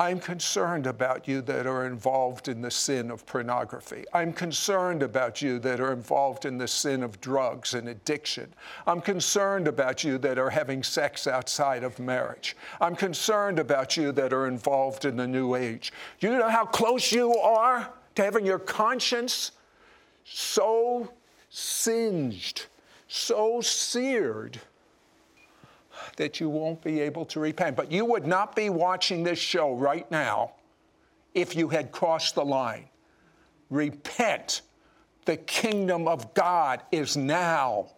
I'm 0.00 0.20
concerned 0.20 0.86
about 0.86 1.26
you 1.26 1.42
that 1.42 1.66
are 1.66 1.84
involved 1.84 2.46
in 2.46 2.62
the 2.62 2.70
sin 2.70 3.10
of 3.10 3.26
pornography. 3.26 4.04
I'm 4.14 4.32
concerned 4.32 5.02
about 5.02 5.42
you 5.42 5.58
that 5.58 5.80
are 5.80 5.92
involved 5.92 6.44
in 6.44 6.56
the 6.56 6.68
sin 6.68 7.02
of 7.02 7.20
drugs 7.20 7.74
and 7.74 7.88
addiction. 7.88 8.54
I'm 8.86 9.00
concerned 9.00 9.66
about 9.66 10.04
you 10.04 10.16
that 10.18 10.38
are 10.38 10.50
having 10.50 10.84
sex 10.84 11.26
outside 11.26 11.82
of 11.82 11.98
marriage. 11.98 12.56
I'm 12.80 12.94
concerned 12.94 13.58
about 13.58 13.96
you 13.96 14.12
that 14.12 14.32
are 14.32 14.46
involved 14.46 15.04
in 15.04 15.16
the 15.16 15.26
new 15.26 15.56
age. 15.56 15.92
You 16.20 16.30
know 16.30 16.48
how 16.48 16.64
close 16.64 17.10
you 17.10 17.34
are 17.36 17.92
to 18.14 18.22
having 18.22 18.46
your 18.46 18.60
conscience 18.60 19.50
so 20.24 21.10
singed, 21.50 22.66
so 23.08 23.60
seared? 23.60 24.60
That 26.16 26.40
you 26.40 26.48
won't 26.48 26.82
be 26.82 27.00
able 27.00 27.24
to 27.26 27.40
repent. 27.40 27.76
But 27.76 27.92
you 27.92 28.04
would 28.04 28.26
not 28.26 28.56
be 28.56 28.70
watching 28.70 29.22
this 29.22 29.38
show 29.38 29.74
right 29.74 30.10
now 30.10 30.52
if 31.34 31.54
you 31.54 31.68
had 31.68 31.92
crossed 31.92 32.34
the 32.34 32.44
line. 32.44 32.88
Repent. 33.70 34.62
The 35.24 35.36
kingdom 35.36 36.08
of 36.08 36.32
God 36.34 36.82
is 36.90 37.16
now. 37.16 37.90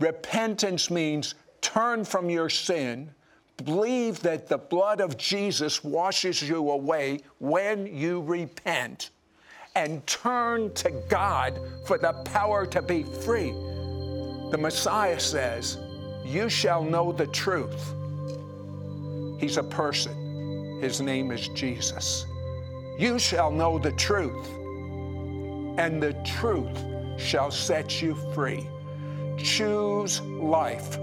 Repentance 0.00 0.90
means 0.90 1.34
turn 1.60 2.04
from 2.04 2.28
your 2.28 2.50
sin, 2.50 3.10
believe 3.64 4.20
that 4.20 4.48
the 4.48 4.58
blood 4.58 5.00
of 5.00 5.16
Jesus 5.16 5.82
washes 5.82 6.42
you 6.46 6.70
away 6.70 7.20
when 7.38 7.86
you 7.86 8.20
repent, 8.22 9.10
and 9.74 10.06
turn 10.06 10.72
to 10.74 10.90
God 11.08 11.58
for 11.86 11.98
the 11.98 12.12
power 12.24 12.66
to 12.66 12.82
be 12.82 13.04
free. 13.04 13.52
The 14.50 14.58
Messiah 14.58 15.18
says, 15.18 15.78
You 16.26 16.48
shall 16.48 16.82
know 16.82 17.12
the 17.12 17.28
truth. 17.28 17.94
He's 19.38 19.58
a 19.58 19.62
person. 19.62 20.80
His 20.82 21.00
name 21.00 21.30
is 21.30 21.46
Jesus. 21.48 22.26
You 22.98 23.18
shall 23.20 23.52
know 23.52 23.78
the 23.78 23.92
truth, 23.92 24.48
and 25.78 26.02
the 26.02 26.14
truth 26.24 26.76
shall 27.16 27.52
set 27.52 28.02
you 28.02 28.16
free. 28.34 28.66
Choose 29.38 30.20
life. 30.20 30.96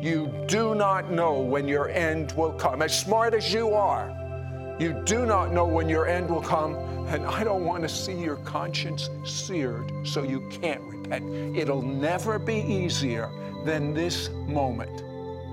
You 0.00 0.32
do 0.46 0.76
not 0.76 1.10
know 1.10 1.40
when 1.40 1.66
your 1.66 1.88
end 1.88 2.32
will 2.32 2.52
come. 2.52 2.80
As 2.80 2.96
smart 2.96 3.34
as 3.34 3.52
you 3.52 3.72
are, 3.72 4.08
you 4.78 4.92
do 5.04 5.26
not 5.26 5.52
know 5.52 5.66
when 5.66 5.88
your 5.88 6.06
end 6.06 6.30
will 6.30 6.42
come, 6.42 6.76
and 7.08 7.26
I 7.26 7.42
don't 7.42 7.64
want 7.64 7.82
to 7.82 7.88
see 7.88 8.14
your 8.14 8.36
conscience 8.36 9.10
seared 9.24 9.90
so 10.06 10.22
you 10.22 10.48
can't 10.48 10.93
It'll 11.12 11.82
never 11.82 12.38
be 12.38 12.56
easier 12.56 13.30
than 13.64 13.94
this 13.94 14.30
moment. 14.46 15.04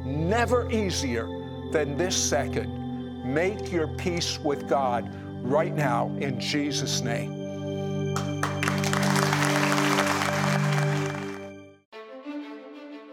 Never 0.06 0.70
easier 0.72 1.28
than 1.72 1.98
this 1.98 2.16
second. 2.16 2.82
Make 3.24 3.72
your 3.72 3.88
peace 3.98 4.40
with 4.40 4.68
God 4.68 5.14
right 5.44 5.74
now 5.74 6.08
in 6.20 6.40
Jesus' 6.40 7.02
name. 7.02 7.42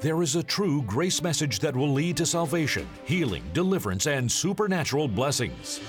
There 0.01 0.23
is 0.23 0.37
a 0.37 0.45
true 0.45 0.83
grace 0.83 1.23
message 1.23 1.59
that 1.59 1.75
will 1.75 1.93
lead 1.93 2.17
to 2.19 2.27
salvation, 2.27 2.89
healing, 3.05 3.43
deliverance, 3.53 4.07
and 4.07 4.31
supernatural 4.31 5.09
blessings. 5.09 5.81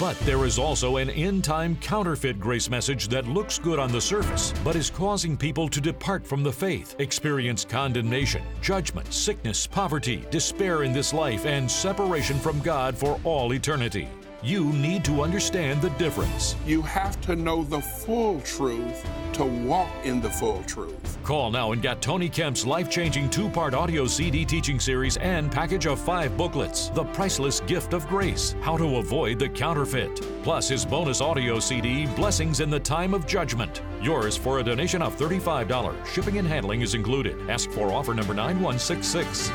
But 0.00 0.18
there 0.20 0.44
is 0.44 0.58
also 0.58 0.96
an 0.96 1.10
end 1.10 1.44
time 1.44 1.76
counterfeit 1.76 2.40
grace 2.40 2.68
message 2.68 3.08
that 3.08 3.26
looks 3.26 3.58
good 3.58 3.78
on 3.78 3.92
the 3.92 4.00
surface, 4.00 4.52
but 4.64 4.76
is 4.76 4.90
causing 4.90 5.36
people 5.36 5.68
to 5.68 5.80
depart 5.80 6.26
from 6.26 6.42
the 6.42 6.52
faith, 6.52 6.96
experience 6.98 7.64
condemnation, 7.64 8.42
judgment, 8.60 9.12
sickness, 9.12 9.66
poverty, 9.66 10.24
despair 10.30 10.82
in 10.82 10.92
this 10.92 11.12
life, 11.12 11.46
and 11.46 11.70
separation 11.70 12.38
from 12.38 12.60
God 12.60 12.96
for 12.96 13.20
all 13.24 13.52
eternity. 13.52 14.08
You 14.44 14.72
need 14.72 15.04
to 15.04 15.22
understand 15.22 15.80
the 15.80 15.90
difference. 15.90 16.56
You 16.66 16.82
have 16.82 17.20
to 17.20 17.36
know 17.36 17.62
the 17.62 17.80
full 17.80 18.40
truth 18.40 19.06
to 19.34 19.44
walk 19.44 19.88
in 20.02 20.20
the 20.20 20.30
full 20.30 20.64
truth. 20.64 21.16
Call 21.22 21.52
now 21.52 21.70
and 21.70 21.80
get 21.80 22.02
Tony 22.02 22.28
Kemp's 22.28 22.66
life 22.66 22.90
changing 22.90 23.30
two 23.30 23.48
part 23.48 23.72
audio 23.72 24.04
CD 24.04 24.44
teaching 24.44 24.80
series 24.80 25.16
and 25.18 25.50
package 25.52 25.86
of 25.86 26.00
five 26.00 26.36
booklets 26.36 26.88
The 26.88 27.04
Priceless 27.04 27.60
Gift 27.60 27.92
of 27.92 28.08
Grace 28.08 28.56
How 28.62 28.76
to 28.76 28.96
Avoid 28.96 29.38
the 29.38 29.48
Counterfeit, 29.48 30.20
plus 30.42 30.68
his 30.68 30.84
bonus 30.84 31.20
audio 31.20 31.60
CD 31.60 32.06
Blessings 32.06 32.58
in 32.58 32.68
the 32.68 32.80
Time 32.80 33.14
of 33.14 33.28
Judgment. 33.28 33.80
Yours 34.02 34.36
for 34.36 34.58
a 34.58 34.64
donation 34.64 35.02
of 35.02 35.16
$35. 35.16 36.04
Shipping 36.04 36.38
and 36.38 36.48
handling 36.48 36.80
is 36.80 36.94
included. 36.94 37.48
Ask 37.48 37.70
for 37.70 37.92
offer 37.92 38.12
number 38.12 38.34
9166. 38.34 39.50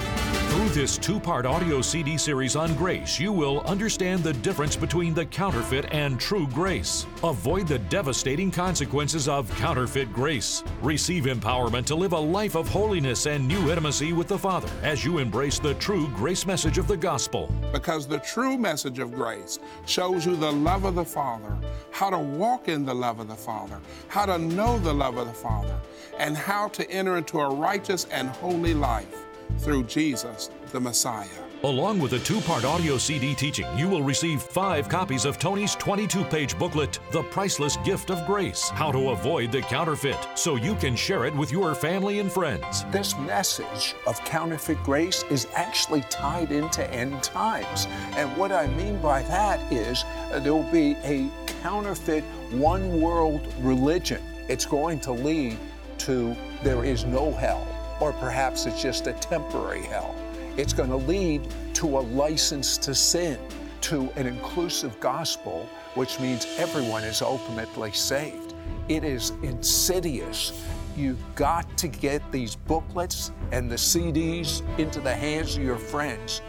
Through 0.47 0.69
this 0.69 0.97
two 0.97 1.19
part 1.19 1.45
audio 1.45 1.81
CD 1.81 2.17
series 2.17 2.55
on 2.55 2.73
grace, 2.75 3.19
you 3.19 3.33
will 3.33 3.59
understand 3.61 4.23
the 4.23 4.33
difference 4.33 4.76
between 4.77 5.13
the 5.13 5.25
counterfeit 5.25 5.85
and 5.91 6.19
true 6.19 6.47
grace. 6.47 7.05
Avoid 7.23 7.67
the 7.67 7.79
devastating 7.79 8.51
consequences 8.51 9.27
of 9.27 9.53
counterfeit 9.55 10.13
grace. 10.13 10.63
Receive 10.81 11.25
empowerment 11.25 11.85
to 11.85 11.95
live 11.95 12.13
a 12.13 12.19
life 12.19 12.55
of 12.55 12.67
holiness 12.67 13.25
and 13.25 13.47
new 13.47 13.69
intimacy 13.69 14.13
with 14.13 14.27
the 14.27 14.37
Father 14.37 14.69
as 14.83 15.03
you 15.03 15.17
embrace 15.17 15.59
the 15.59 15.73
true 15.75 16.07
grace 16.15 16.45
message 16.45 16.77
of 16.77 16.87
the 16.87 16.97
gospel. 16.97 17.51
Because 17.71 18.07
the 18.07 18.19
true 18.19 18.57
message 18.57 18.99
of 18.99 19.13
grace 19.13 19.59
shows 19.85 20.25
you 20.25 20.35
the 20.35 20.51
love 20.51 20.85
of 20.85 20.95
the 20.95 21.05
Father, 21.05 21.57
how 21.91 22.09
to 22.09 22.19
walk 22.19 22.67
in 22.67 22.85
the 22.85 22.93
love 22.93 23.19
of 23.19 23.27
the 23.27 23.35
Father, 23.35 23.79
how 24.07 24.25
to 24.25 24.37
know 24.37 24.79
the 24.79 24.93
love 24.93 25.17
of 25.17 25.27
the 25.27 25.33
Father, 25.33 25.79
and 26.17 26.37
how 26.37 26.67
to 26.69 26.89
enter 26.89 27.17
into 27.17 27.39
a 27.39 27.49
righteous 27.49 28.05
and 28.05 28.29
holy 28.29 28.73
life 28.73 29.25
through 29.59 29.83
Jesus, 29.83 30.49
the 30.71 30.79
Messiah. 30.79 31.46
Along 31.63 31.97
with 31.97 32.13
a 32.13 32.19
two 32.19 32.39
part 32.41 32.65
audio 32.65 32.99
CD 32.99 33.33
teaching, 33.33 33.65
you 33.75 33.89
will 33.89 34.03
receive 34.03 34.43
five 34.43 34.87
copies 34.87 35.25
of 35.25 35.39
Tony's 35.39 35.73
22 35.73 36.23
page 36.25 36.57
booklet, 36.59 36.99
The 37.11 37.23
Priceless 37.23 37.77
Gift 37.77 38.11
of 38.11 38.23
Grace 38.27 38.69
How 38.69 38.91
to 38.91 39.09
Avoid 39.09 39.51
the 39.51 39.61
Counterfeit, 39.61 40.19
so 40.35 40.55
you 40.55 40.75
can 40.75 40.95
share 40.95 41.25
it 41.25 41.35
with 41.35 41.51
your 41.51 41.73
family 41.73 42.19
and 42.19 42.31
friends. 42.31 42.85
This 42.91 43.17
message 43.17 43.95
of 44.05 44.23
counterfeit 44.23 44.77
grace 44.83 45.23
is 45.31 45.47
actually 45.55 46.01
tied 46.11 46.51
into 46.51 46.87
end 46.93 47.23
times. 47.23 47.87
And 48.11 48.29
what 48.37 48.51
I 48.51 48.67
mean 48.67 49.01
by 49.01 49.23
that 49.23 49.59
is 49.73 50.03
uh, 50.31 50.39
there 50.39 50.53
will 50.53 50.71
be 50.71 50.95
a 51.03 51.27
counterfeit 51.63 52.23
one 52.51 53.01
world 53.01 53.51
religion. 53.61 54.21
It's 54.47 54.67
going 54.67 54.99
to 55.01 55.11
lead 55.11 55.57
to 55.99 56.35
there 56.61 56.85
is 56.85 57.03
no 57.03 57.31
hell, 57.31 57.67
or 57.99 58.13
perhaps 58.13 58.67
it's 58.67 58.79
just 58.79 59.07
a 59.07 59.13
temporary 59.13 59.81
hell. 59.81 60.13
It's 60.57 60.73
going 60.73 60.89
to 60.89 60.97
lead 60.97 61.47
to 61.75 61.99
a 61.99 62.01
license 62.01 62.79
to 62.79 62.95
sin, 62.95 63.37
to 63.81 64.09
an 64.15 64.25
inclusive 64.25 64.99
gospel, 64.99 65.69
which 65.93 66.19
means 66.19 66.47
everyone 66.57 67.03
is 67.03 67.21
ultimately 67.21 67.91
saved. 67.91 68.55
It 68.89 69.03
is 69.03 69.29
insidious. 69.43 70.65
You've 70.95 71.23
got 71.35 71.77
to 71.77 71.87
get 71.87 72.23
these 72.31 72.55
booklets 72.55 73.31
and 73.51 73.69
the 73.69 73.75
CDs 73.75 74.63
into 74.79 74.99
the 74.99 75.13
hands 75.13 75.57
of 75.57 75.63
your 75.63 75.77
friends 75.77 76.41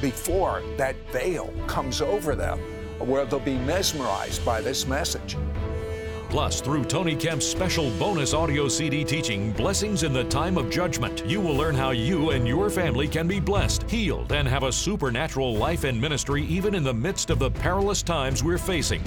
before 0.00 0.60
that 0.76 0.96
veil 1.12 1.52
comes 1.68 2.00
over 2.00 2.34
them, 2.34 2.58
where 2.98 3.24
they'll 3.24 3.38
be 3.38 3.58
mesmerized 3.58 4.44
by 4.44 4.60
this 4.60 4.88
message. 4.88 5.36
Plus, 6.28 6.60
through 6.60 6.84
Tony 6.84 7.14
Kemp's 7.14 7.46
special 7.46 7.90
bonus 7.98 8.34
audio 8.34 8.68
CD 8.68 9.04
teaching, 9.04 9.52
Blessings 9.52 10.02
in 10.02 10.12
the 10.12 10.24
Time 10.24 10.58
of 10.58 10.70
Judgment, 10.70 11.24
you 11.26 11.40
will 11.40 11.54
learn 11.54 11.74
how 11.74 11.90
you 11.90 12.30
and 12.30 12.46
your 12.46 12.68
family 12.68 13.06
can 13.06 13.28
be 13.28 13.38
blessed, 13.38 13.88
healed, 13.88 14.32
and 14.32 14.48
have 14.48 14.64
a 14.64 14.72
supernatural 14.72 15.54
life 15.54 15.84
and 15.84 16.00
ministry 16.00 16.44
even 16.44 16.74
in 16.74 16.82
the 16.82 16.92
midst 16.92 17.30
of 17.30 17.38
the 17.38 17.50
perilous 17.50 18.02
times 18.02 18.42
we're 18.42 18.58
facing. 18.58 19.02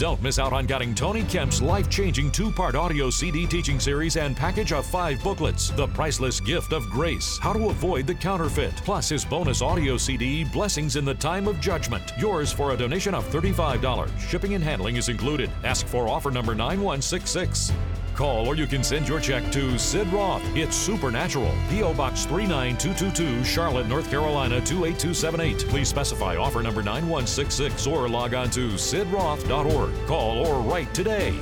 Don't 0.00 0.22
miss 0.22 0.38
out 0.38 0.54
on 0.54 0.64
getting 0.64 0.94
Tony 0.94 1.24
Kemp's 1.24 1.60
life 1.60 1.90
changing 1.90 2.30
two 2.30 2.50
part 2.50 2.74
audio 2.74 3.10
CD 3.10 3.46
teaching 3.46 3.78
series 3.78 4.16
and 4.16 4.34
package 4.34 4.72
of 4.72 4.86
five 4.86 5.22
booklets 5.22 5.68
The 5.68 5.88
Priceless 5.88 6.40
Gift 6.40 6.72
of 6.72 6.88
Grace 6.88 7.36
How 7.36 7.52
to 7.52 7.68
Avoid 7.68 8.06
the 8.06 8.14
Counterfeit, 8.14 8.74
plus 8.76 9.10
his 9.10 9.26
bonus 9.26 9.60
audio 9.60 9.98
CD 9.98 10.42
Blessings 10.42 10.96
in 10.96 11.04
the 11.04 11.12
Time 11.12 11.46
of 11.46 11.60
Judgment. 11.60 12.14
Yours 12.18 12.50
for 12.50 12.72
a 12.72 12.76
donation 12.78 13.14
of 13.14 13.28
$35. 13.28 14.18
Shipping 14.18 14.54
and 14.54 14.64
handling 14.64 14.96
is 14.96 15.10
included. 15.10 15.50
Ask 15.64 15.86
for 15.86 16.08
offer 16.08 16.30
number 16.40 16.54
9166. 16.54 17.70
Call 18.14 18.48
or 18.48 18.54
you 18.54 18.66
can 18.66 18.82
send 18.82 19.06
your 19.06 19.20
check 19.20 19.52
to 19.52 19.78
Sid 19.78 20.08
Roth. 20.08 20.42
It's 20.56 20.74
Supernatural. 20.74 21.52
P.O. 21.68 21.92
Box 21.92 22.24
39222, 22.24 23.44
Charlotte, 23.44 23.86
North 23.86 24.08
Carolina 24.08 24.58
28278. 24.62 25.68
Please 25.68 25.86
specify 25.86 26.36
offer 26.36 26.62
number 26.62 26.82
9166 26.82 27.86
or 27.86 28.08
log 28.08 28.32
on 28.32 28.48
to 28.50 28.70
sidroth.org. 28.70 30.06
Call 30.06 30.46
or 30.46 30.62
write 30.62 30.92
today. 30.94 31.38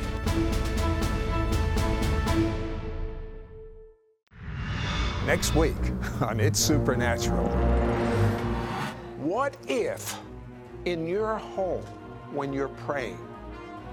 Next 5.27 5.55
week 5.55 5.77
on 6.21 6.41
It's 6.41 6.59
Supernatural. 6.59 7.47
What 9.19 9.57
if 9.69 10.19
in 10.87 11.07
your 11.07 11.37
home, 11.37 11.85
when 12.33 12.53
you're 12.53 12.67
praying, 12.69 13.28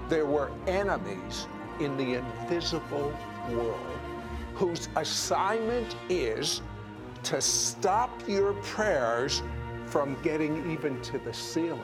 there 0.08 0.26
were 0.26 0.50
enemies 0.66 1.46
in 1.80 1.96
the 1.96 2.14
invisible 2.14 3.12
world 3.50 3.98
whose 4.54 4.88
assignment 4.96 5.96
is 6.08 6.62
to 7.22 7.40
stop 7.40 8.10
your 8.26 8.54
prayers 8.54 9.42
from 9.86 10.16
getting 10.22 10.70
even 10.70 11.00
to 11.02 11.18
the 11.18 11.32
ceiling? 11.32 11.78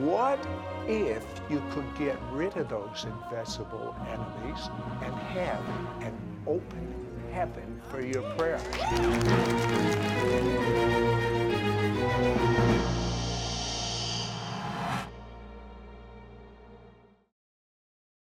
What 0.00 0.44
if 0.86 1.24
you 1.48 1.62
could 1.70 1.86
get 1.98 2.18
rid 2.32 2.56
of 2.56 2.68
those 2.68 3.04
invisible 3.04 3.96
enemies 4.08 4.68
and 5.02 5.14
have 5.14 5.60
an 6.02 6.14
open 6.46 6.94
heaven 7.32 7.80
for 7.90 8.00
your 8.02 8.22
prayers? 8.36 8.62